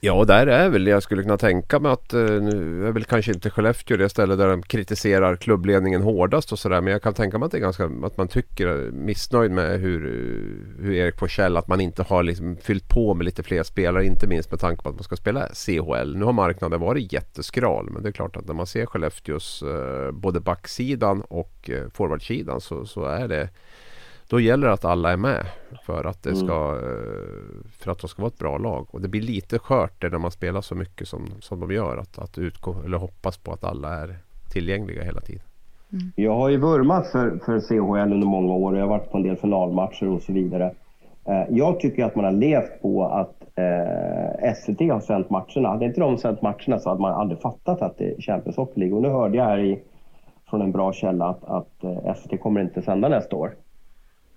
[0.00, 3.32] Ja, där är väl jag skulle kunna tänka mig att eh, nu är väl kanske
[3.32, 6.80] inte Skellefteå det ställe där de kritiserar klubbledningen hårdast och sådär.
[6.80, 10.00] Men jag kan tänka mig att det är ganska att man tycker missnöjd med hur,
[10.80, 14.06] hur Erik Forsell att man inte har liksom fyllt på med lite fler spelare.
[14.06, 16.16] Inte minst med tanke på att man ska spela CHL.
[16.16, 17.90] Nu har marknaden varit jätteskral.
[17.90, 22.60] Men det är klart att när man ser Skellefteås eh, både backsidan och eh, forwardsidan
[22.60, 23.48] så, så är det
[24.34, 25.46] då gäller det att alla är med
[25.86, 26.46] för att det mm.
[26.46, 27.64] ska, mm.
[27.78, 28.86] för att det ska vara ett bra lag.
[28.90, 31.96] Och det blir lite skört när man spelar så mycket som, som de gör.
[31.96, 34.16] Att, att utgå eller hoppas på att alla är
[34.52, 35.42] tillgängliga hela tiden.
[35.92, 36.12] Mm.
[36.16, 39.16] Jag har ju vurmat för, för CHL under många år och jag har varit på
[39.16, 40.74] en del finalmatcher och så vidare.
[41.24, 45.68] Eh, jag tycker att man har levt på att eh, SVT har sänt matcherna.
[45.68, 48.80] Hade inte de sänt matcherna så hade man aldrig fattat att det är Champions Hockey
[48.80, 48.96] League.
[48.96, 49.78] Och nu hörde jag här i,
[50.50, 53.54] från en bra källa att, att eh, SVT kommer inte sända nästa år.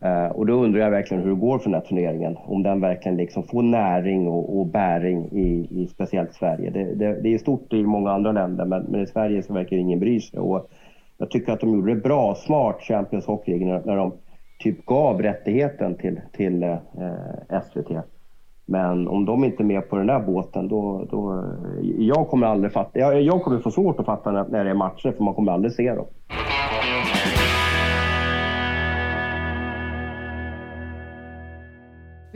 [0.01, 2.37] Eh, och då undrar jag verkligen hur det går för den här turneringen.
[2.45, 6.69] Om den verkligen liksom får näring och, och bäring i, i speciellt Sverige.
[6.69, 9.77] Det, det, det, är stort i många andra länder men, men, i Sverige så verkar
[9.77, 10.39] ingen bry sig.
[10.39, 10.69] Och
[11.17, 14.11] jag tycker att de gjorde det bra, smart, Champions Hockey League när, när de
[14.59, 16.77] typ gav rättigheten till, till eh,
[17.63, 17.91] SVT.
[18.65, 21.07] Men om de inte är med på den där båten då...
[21.11, 21.43] då
[21.97, 22.99] jag kommer aldrig fatta...
[22.99, 25.51] Jag, jag kommer få svårt att fatta när, när det är matcher för man kommer
[25.51, 26.05] aldrig se dem.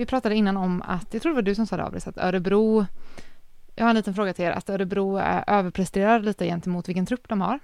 [0.02, 2.18] Vi pratade innan om att, jag tror det var du som sa det Abris, att
[2.18, 2.86] Örebro,
[3.76, 7.30] jag har en liten fråga till er, att Örebro är, överpresterar lite gentemot vilken trupp
[7.30, 7.60] de har.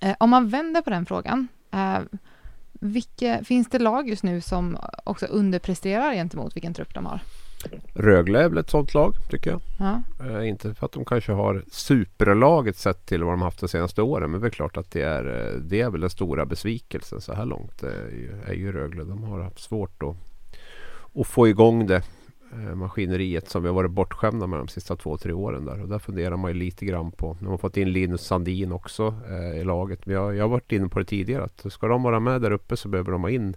[0.00, 1.98] Eh, om man vänder på den frågan, eh,
[2.72, 7.20] vilka, finns det lag just nu som också underpresterar gentemot vilken trupp de har?
[7.94, 9.60] Rögle är väl ett sånt lag tycker jag.
[9.78, 10.02] Ja.
[10.26, 14.02] Eh, inte för att de kanske har superlaget sett till vad de haft de senaste
[14.02, 14.30] åren.
[14.30, 17.34] Men det är klart att det är, eh, det är väl den stora besvikelsen så
[17.34, 17.78] här långt.
[17.80, 19.04] Det är ju, är ju Rögle.
[19.04, 20.25] De har haft svårt att
[21.16, 22.02] och få igång det
[22.52, 25.82] eh, maskineriet som vi har varit bortskämda med de sista två, tre åren där.
[25.82, 27.36] Och där funderar man ju lite grann på.
[27.40, 30.06] Nu har fått in Linus Sandin också eh, i laget.
[30.06, 32.50] Men jag, jag har varit inne på det tidigare att ska de vara med där
[32.50, 33.56] uppe så behöver de ha in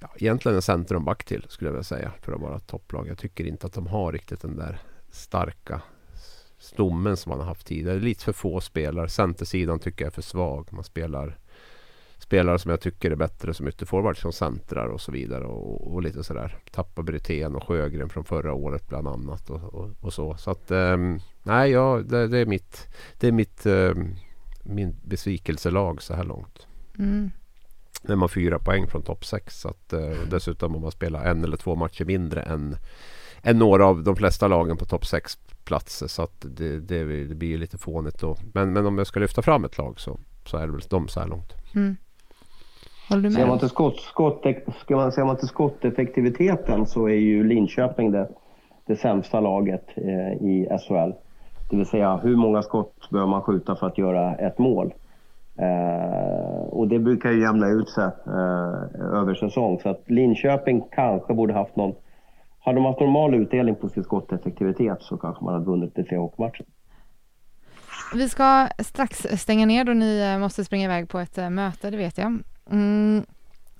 [0.00, 3.08] ja, egentligen en centrumback till skulle jag vilja säga för att vara topplag.
[3.08, 4.78] Jag tycker inte att de har riktigt den där
[5.10, 5.80] starka
[6.58, 7.98] stommen som man har haft tidigare.
[7.98, 9.08] Lite för få spelare.
[9.08, 10.68] Centersidan tycker jag är för svag.
[10.70, 11.38] Man spelar
[12.18, 16.02] spelare som jag tycker är bättre som ytterforward som centrar och så vidare och, och
[16.02, 16.58] lite sådär.
[16.70, 20.36] Tappar Brithén och Sjögren från förra året bland annat och, och, och så.
[20.36, 22.88] Så att um, nej, ja, det, det, är mitt,
[23.18, 24.16] det är mitt um,
[24.62, 26.66] min besvikelselag så här långt.
[26.98, 27.30] Mm.
[28.02, 29.66] När man fyra poäng från topp 6.
[29.66, 30.00] uh,
[30.30, 32.76] dessutom om man spelar en eller två matcher mindre än,
[33.42, 36.06] än några av de flesta lagen på topp 6 platser.
[36.06, 38.36] Så att det, det, det blir lite fånigt då.
[38.54, 41.08] Men, men om jag ska lyfta fram ett lag så, så är det väl de
[41.08, 41.52] så här långt.
[41.74, 41.96] Mm.
[43.08, 43.32] Håller du med?
[43.32, 44.44] Ser man till, skott, skott,
[44.80, 48.28] ska man, ser man till skotteffektiviteten så är ju Linköping det,
[48.86, 51.12] det sämsta laget eh, i SHL.
[51.70, 54.94] Det vill säga hur många skott bör man skjuta för att göra ett mål?
[55.58, 59.80] Eh, och det brukar ju jämna ut sig eh, över säsong.
[59.82, 61.94] Så att Linköping kanske borde haft någon,
[62.60, 66.18] hade de haft normal utdelning på sin skotteffektivitet så kanske man hade vunnit lite fler
[66.18, 66.64] hockeymatcher.
[68.14, 71.90] Vi ska strax stänga ner då ni eh, måste springa iväg på ett eh, möte,
[71.90, 72.38] det vet jag.
[72.70, 73.26] Mm.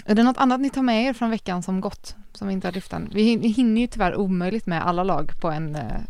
[0.05, 2.67] Är det något annat ni tar med er från veckan som gått, som vi inte
[2.67, 3.11] har lyft än?
[3.15, 6.01] Vi hinner ju tyvärr omöjligt med alla lag på en, eh,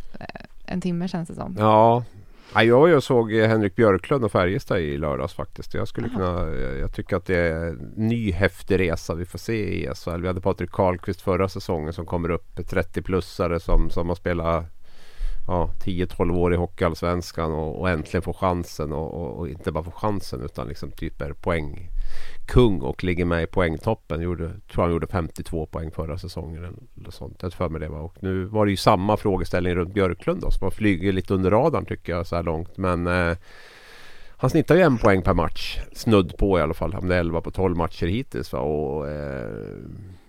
[0.67, 1.57] en timme känns det som.
[1.59, 2.05] Ja,
[2.55, 5.75] Ja, jag, jag såg Henrik Björklund och Färjestad i lördags faktiskt.
[5.75, 6.51] Jag skulle kunna,
[6.81, 10.21] jag tycker att det är en ny häftig resa vi får se i SHL.
[10.21, 14.65] Vi hade Patrik Karlqvist förra säsongen som kommer upp 30-plussare som, som har spelat
[15.47, 19.85] ja, 10-12 år i Hockeyallsvenskan och, och äntligen får chansen och, och, och, inte bara
[19.85, 21.33] får chansen utan liksom typ är
[22.47, 24.21] Kung och ligger med i poängtoppen.
[24.21, 26.65] Gjorde, tror han gjorde 52 poäng förra säsongen
[26.97, 27.39] eller sånt.
[27.43, 28.01] Jag för mig det var.
[28.01, 31.51] Och nu var det ju samma frågeställning runt Björklund då som har flugit lite under
[31.51, 32.77] radarn tycker jag så här långt.
[32.77, 33.37] Men eh,
[34.41, 35.79] han snittar ju en poäng per match.
[35.93, 36.95] Snudd på i alla fall.
[36.95, 38.53] Om det är 11 på 12 matcher hittills.
[38.53, 38.59] Va?
[38.59, 39.77] Och, eh,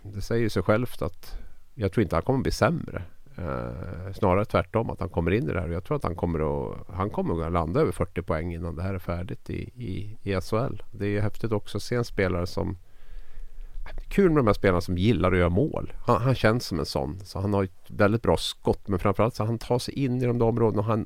[0.02, 1.38] det säger sig självt att
[1.74, 3.04] jag tror inte han kommer bli sämre.
[3.42, 5.70] Eh, snarare tvärtom att han kommer in i det här.
[5.70, 8.84] Jag tror att han kommer att, han kommer att landa över 40 poäng innan det
[8.84, 10.84] här är färdigt i, i, i SHL.
[10.92, 12.78] Det är häftigt också att se en spelare som
[14.10, 15.94] Kul med de här spelarna som gillar att göra mål.
[16.06, 17.20] Han, han känns som en sån.
[17.24, 20.26] Så han har ett väldigt bra skott men framförallt så han tar sig in i
[20.26, 20.82] de där områdena.
[20.82, 21.06] Han,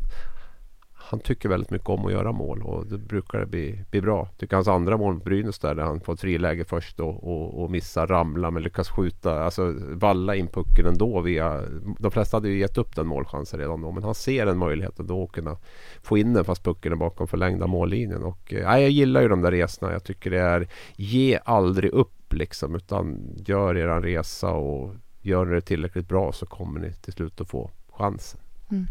[1.10, 4.30] han tycker väldigt mycket om att göra mål och det brukar det bli, bli bra.
[4.38, 7.64] Tycker hans andra mål mot Brynäs där, där han får ett friläge först och, och,
[7.64, 11.62] och missar, ramla men lyckas skjuta, alltså valla in pucken ändå via...
[12.00, 15.00] De flesta hade ju gett upp den målchansen redan då men han ser en möjlighet
[15.00, 15.58] ändå att kunna
[16.02, 18.24] få in den fast pucken är bakom förlängda mållinjen.
[18.24, 19.92] Och, eh, jag gillar ju de där resorna.
[19.92, 25.62] Jag tycker det är ge aldrig upp liksom utan gör eran resa och gör det
[25.62, 28.40] tillräckligt bra så kommer ni till slut att få chansen.
[28.72, 28.88] Mm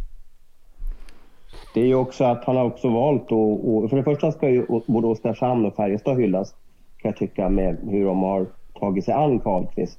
[1.75, 3.33] det är ju också att han har också valt att...
[3.33, 6.55] Och för det första ska ju både Oskarshamn och Färjestad hyllas,
[6.99, 8.47] kan jag tycka, med hur de har
[8.81, 9.99] tagit sig an Karlqvist.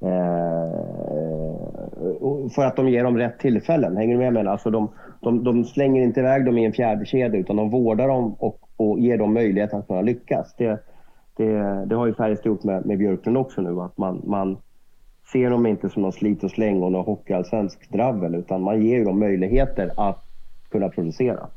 [0.00, 0.72] Eh,
[2.54, 3.96] för att de ger dem rätt tillfällen.
[3.96, 4.46] Hänger du med mig?
[4.46, 4.88] Alltså de,
[5.20, 8.58] de, de slänger inte iväg dem i en fjärde kedja utan de vårdar dem och,
[8.76, 10.54] och ger dem möjlighet att kunna lyckas.
[10.58, 10.84] Det,
[11.36, 13.80] det, det har ju Färjestad gjort med, med Björklund också nu.
[13.80, 14.56] Att man, man
[15.32, 19.04] ser dem inte som någon slit och släng och någon hockeyallsvensk dravel utan man ger
[19.04, 20.31] dem möjligheter att
[20.72, 21.50] kunna producera.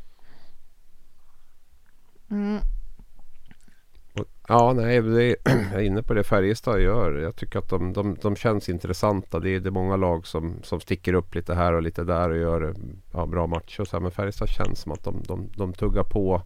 [2.31, 2.59] Mm.
[4.47, 7.17] Ja, nej, det, jag är inne på det Färjestad gör.
[7.17, 9.39] Jag tycker att de, de, de känns intressanta.
[9.39, 12.29] Det är, det är många lag som, som sticker upp lite här och lite där
[12.29, 12.75] och gör
[13.13, 13.81] ja, bra matcher.
[13.81, 14.01] Och så här.
[14.01, 16.41] Men Färjestad känns som att de, de, de tuggar på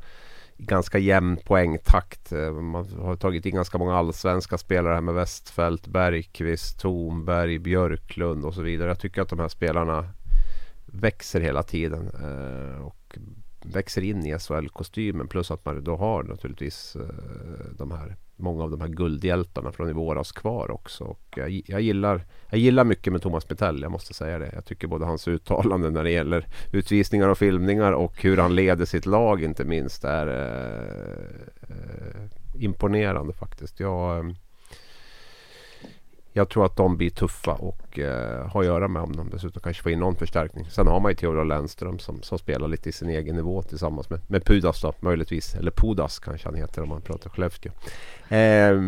[0.57, 2.31] ganska jämn poängtakt.
[2.61, 8.53] Man har tagit in ganska många allsvenska spelare här med Westfält, Bergqvist, Thornberg, Björklund och
[8.53, 8.89] så vidare.
[8.89, 10.05] Jag tycker att de här spelarna
[10.93, 13.17] växer hela tiden eh, och
[13.61, 15.27] växer in i SHL-kostymen.
[15.27, 19.89] Plus att man då har naturligtvis eh, de här, många av de här guldhjältarna från
[19.89, 21.03] i våras kvar också.
[21.03, 24.51] Och jag, jag, gillar, jag gillar mycket med Thomas Mitell, jag måste säga det.
[24.53, 28.85] Jag tycker både hans uttalanden när det gäller utvisningar och filmningar och hur han leder
[28.85, 33.79] sitt lag inte minst är eh, eh imponerande faktiskt.
[33.79, 34.33] Jag, eh,
[36.33, 39.61] jag tror att de blir tuffa och eh, har att göra med om de dessutom
[39.61, 40.65] kanske får in någon förstärkning.
[40.65, 44.09] Sen har man ju Theodor Lennström som, som spelar lite i sin egen nivå tillsammans
[44.09, 45.55] med, med Pudas då möjligtvis.
[45.55, 47.71] Eller Pudas kanske han heter om man pratar Skellefteå.
[48.29, 48.81] Eh,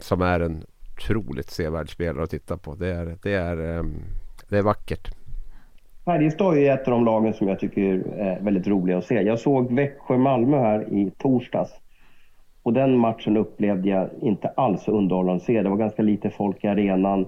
[0.00, 2.74] som är en otroligt sevärd spelare att titta på.
[2.74, 3.84] Det är, det är, eh,
[4.48, 5.10] det är vackert.
[6.04, 7.82] Färjestad är ett av de lagen som jag tycker
[8.18, 9.14] är väldigt roliga att se.
[9.14, 11.70] Jag såg Växjö-Malmö här i torsdags.
[12.62, 15.62] Och den matchen upplevde jag inte alls underhållande att se.
[15.62, 17.26] Det var ganska lite folk i arenan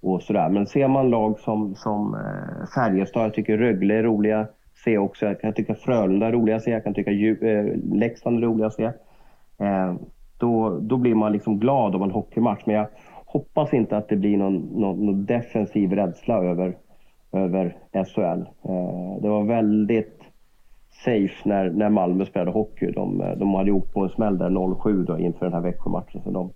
[0.00, 0.48] och sådär.
[0.48, 4.98] Men ser man lag som, som eh, Färjestad, jag tycker Rögle är roliga att se
[4.98, 5.26] också.
[5.26, 6.70] Jag kan tycka Frölunda är roliga att se.
[6.70, 8.84] Jag kan tycka eh, Leksand är roliga att se.
[9.58, 9.94] Eh,
[10.38, 12.62] då, då blir man liksom glad av en hockeymatch.
[12.64, 12.86] Men jag
[13.26, 16.76] hoppas inte att det blir någon, någon, någon defensiv rädsla över,
[17.32, 18.40] över SHL.
[18.62, 20.15] Eh, det var väldigt
[21.06, 22.92] safe när, när Malmö spelade hockey.
[22.92, 26.22] De, de hade gjort på en smäll där 07 då inför den här Växjömatchen.
[26.24, 26.52] Så de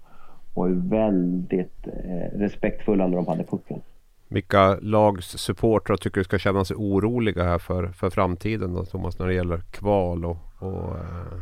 [0.55, 3.81] var ju väldigt eh, respektfulla när de hade pucken.
[4.29, 9.19] Vilka lags supportrar tycker du ska känna sig oroliga här för, för framtiden då Thomas
[9.19, 11.41] när det gäller kval och, och, eh,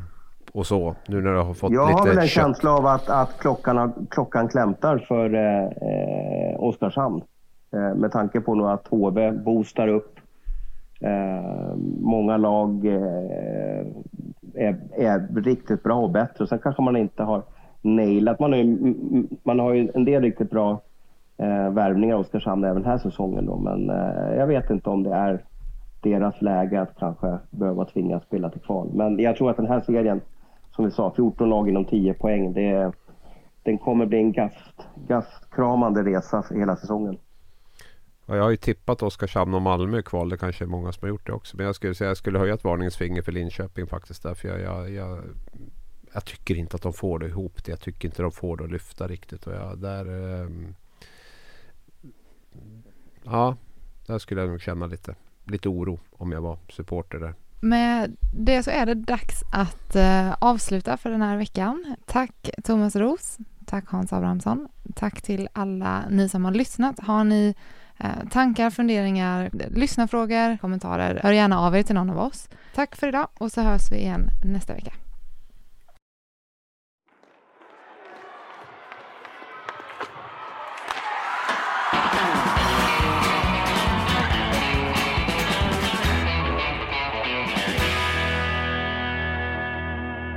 [0.53, 0.97] och så?
[1.09, 2.31] Nu när du har fått Jag lite har väl en kött.
[2.31, 7.23] känsla av att, att klockan, klockan klämtar för eh, eh Oskarshamn.
[7.73, 10.19] Eh, med tanke på nu att HV boostar upp
[11.01, 13.87] Eh, många lag eh,
[14.55, 16.47] är, är, riktigt bra och bättre.
[16.47, 17.43] Sen kanske man inte har
[17.83, 18.41] nailat.
[18.41, 18.95] Man har ju,
[19.43, 20.81] man har ju en del riktigt bra
[21.37, 23.47] eh, värvningar i Oskarshamn även den här säsongen.
[23.47, 25.45] Då, men eh, jag vet inte om det är
[26.01, 28.91] deras läge att kanske behöva tvingas spela till kval.
[28.95, 30.21] Men jag tror att den här serien,
[30.71, 32.53] som vi sa, 14 lag inom 10 poäng.
[32.53, 32.93] Det,
[33.63, 37.19] den kommer bli en gast, gastkramande resa för hela säsongen.
[38.29, 40.29] Ja, jag har ju tippat Oskarshamn och Malmö i kval.
[40.29, 41.57] Det kanske är många som har gjort det också.
[41.57, 44.23] Men jag skulle säga jag skulle höja ett varningens finger för Linköping faktiskt.
[44.23, 45.23] Därför jag, jag, jag,
[46.13, 47.71] jag tycker inte att de får det ihop det.
[47.71, 49.47] Jag tycker inte de får det att lyfta riktigt.
[49.47, 50.07] Och jag, där,
[50.43, 50.49] eh,
[53.23, 53.57] ja,
[54.07, 55.15] där skulle jag nog känna lite,
[55.45, 57.35] lite oro om jag var supporter där.
[57.61, 61.97] Med det så är det dags att eh, avsluta för den här veckan.
[62.07, 63.39] Tack Thomas Ros.
[63.67, 64.69] Tack Hans Abrahamsson.
[64.95, 67.01] Tack till alla ni som har lyssnat.
[67.01, 67.55] Har ni
[68.01, 72.49] Eh, tankar, funderingar, lyssnarfrågor, kommentarer, hör gärna av er till någon av oss.
[72.75, 74.93] Tack för idag och så hörs vi igen nästa vecka.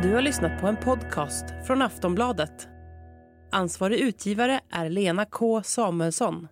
[0.02, 2.68] Du har lyssnat på en podcast från Aftonbladet.
[3.52, 6.48] Ansvarig utgivare är Lena K Samuelsson.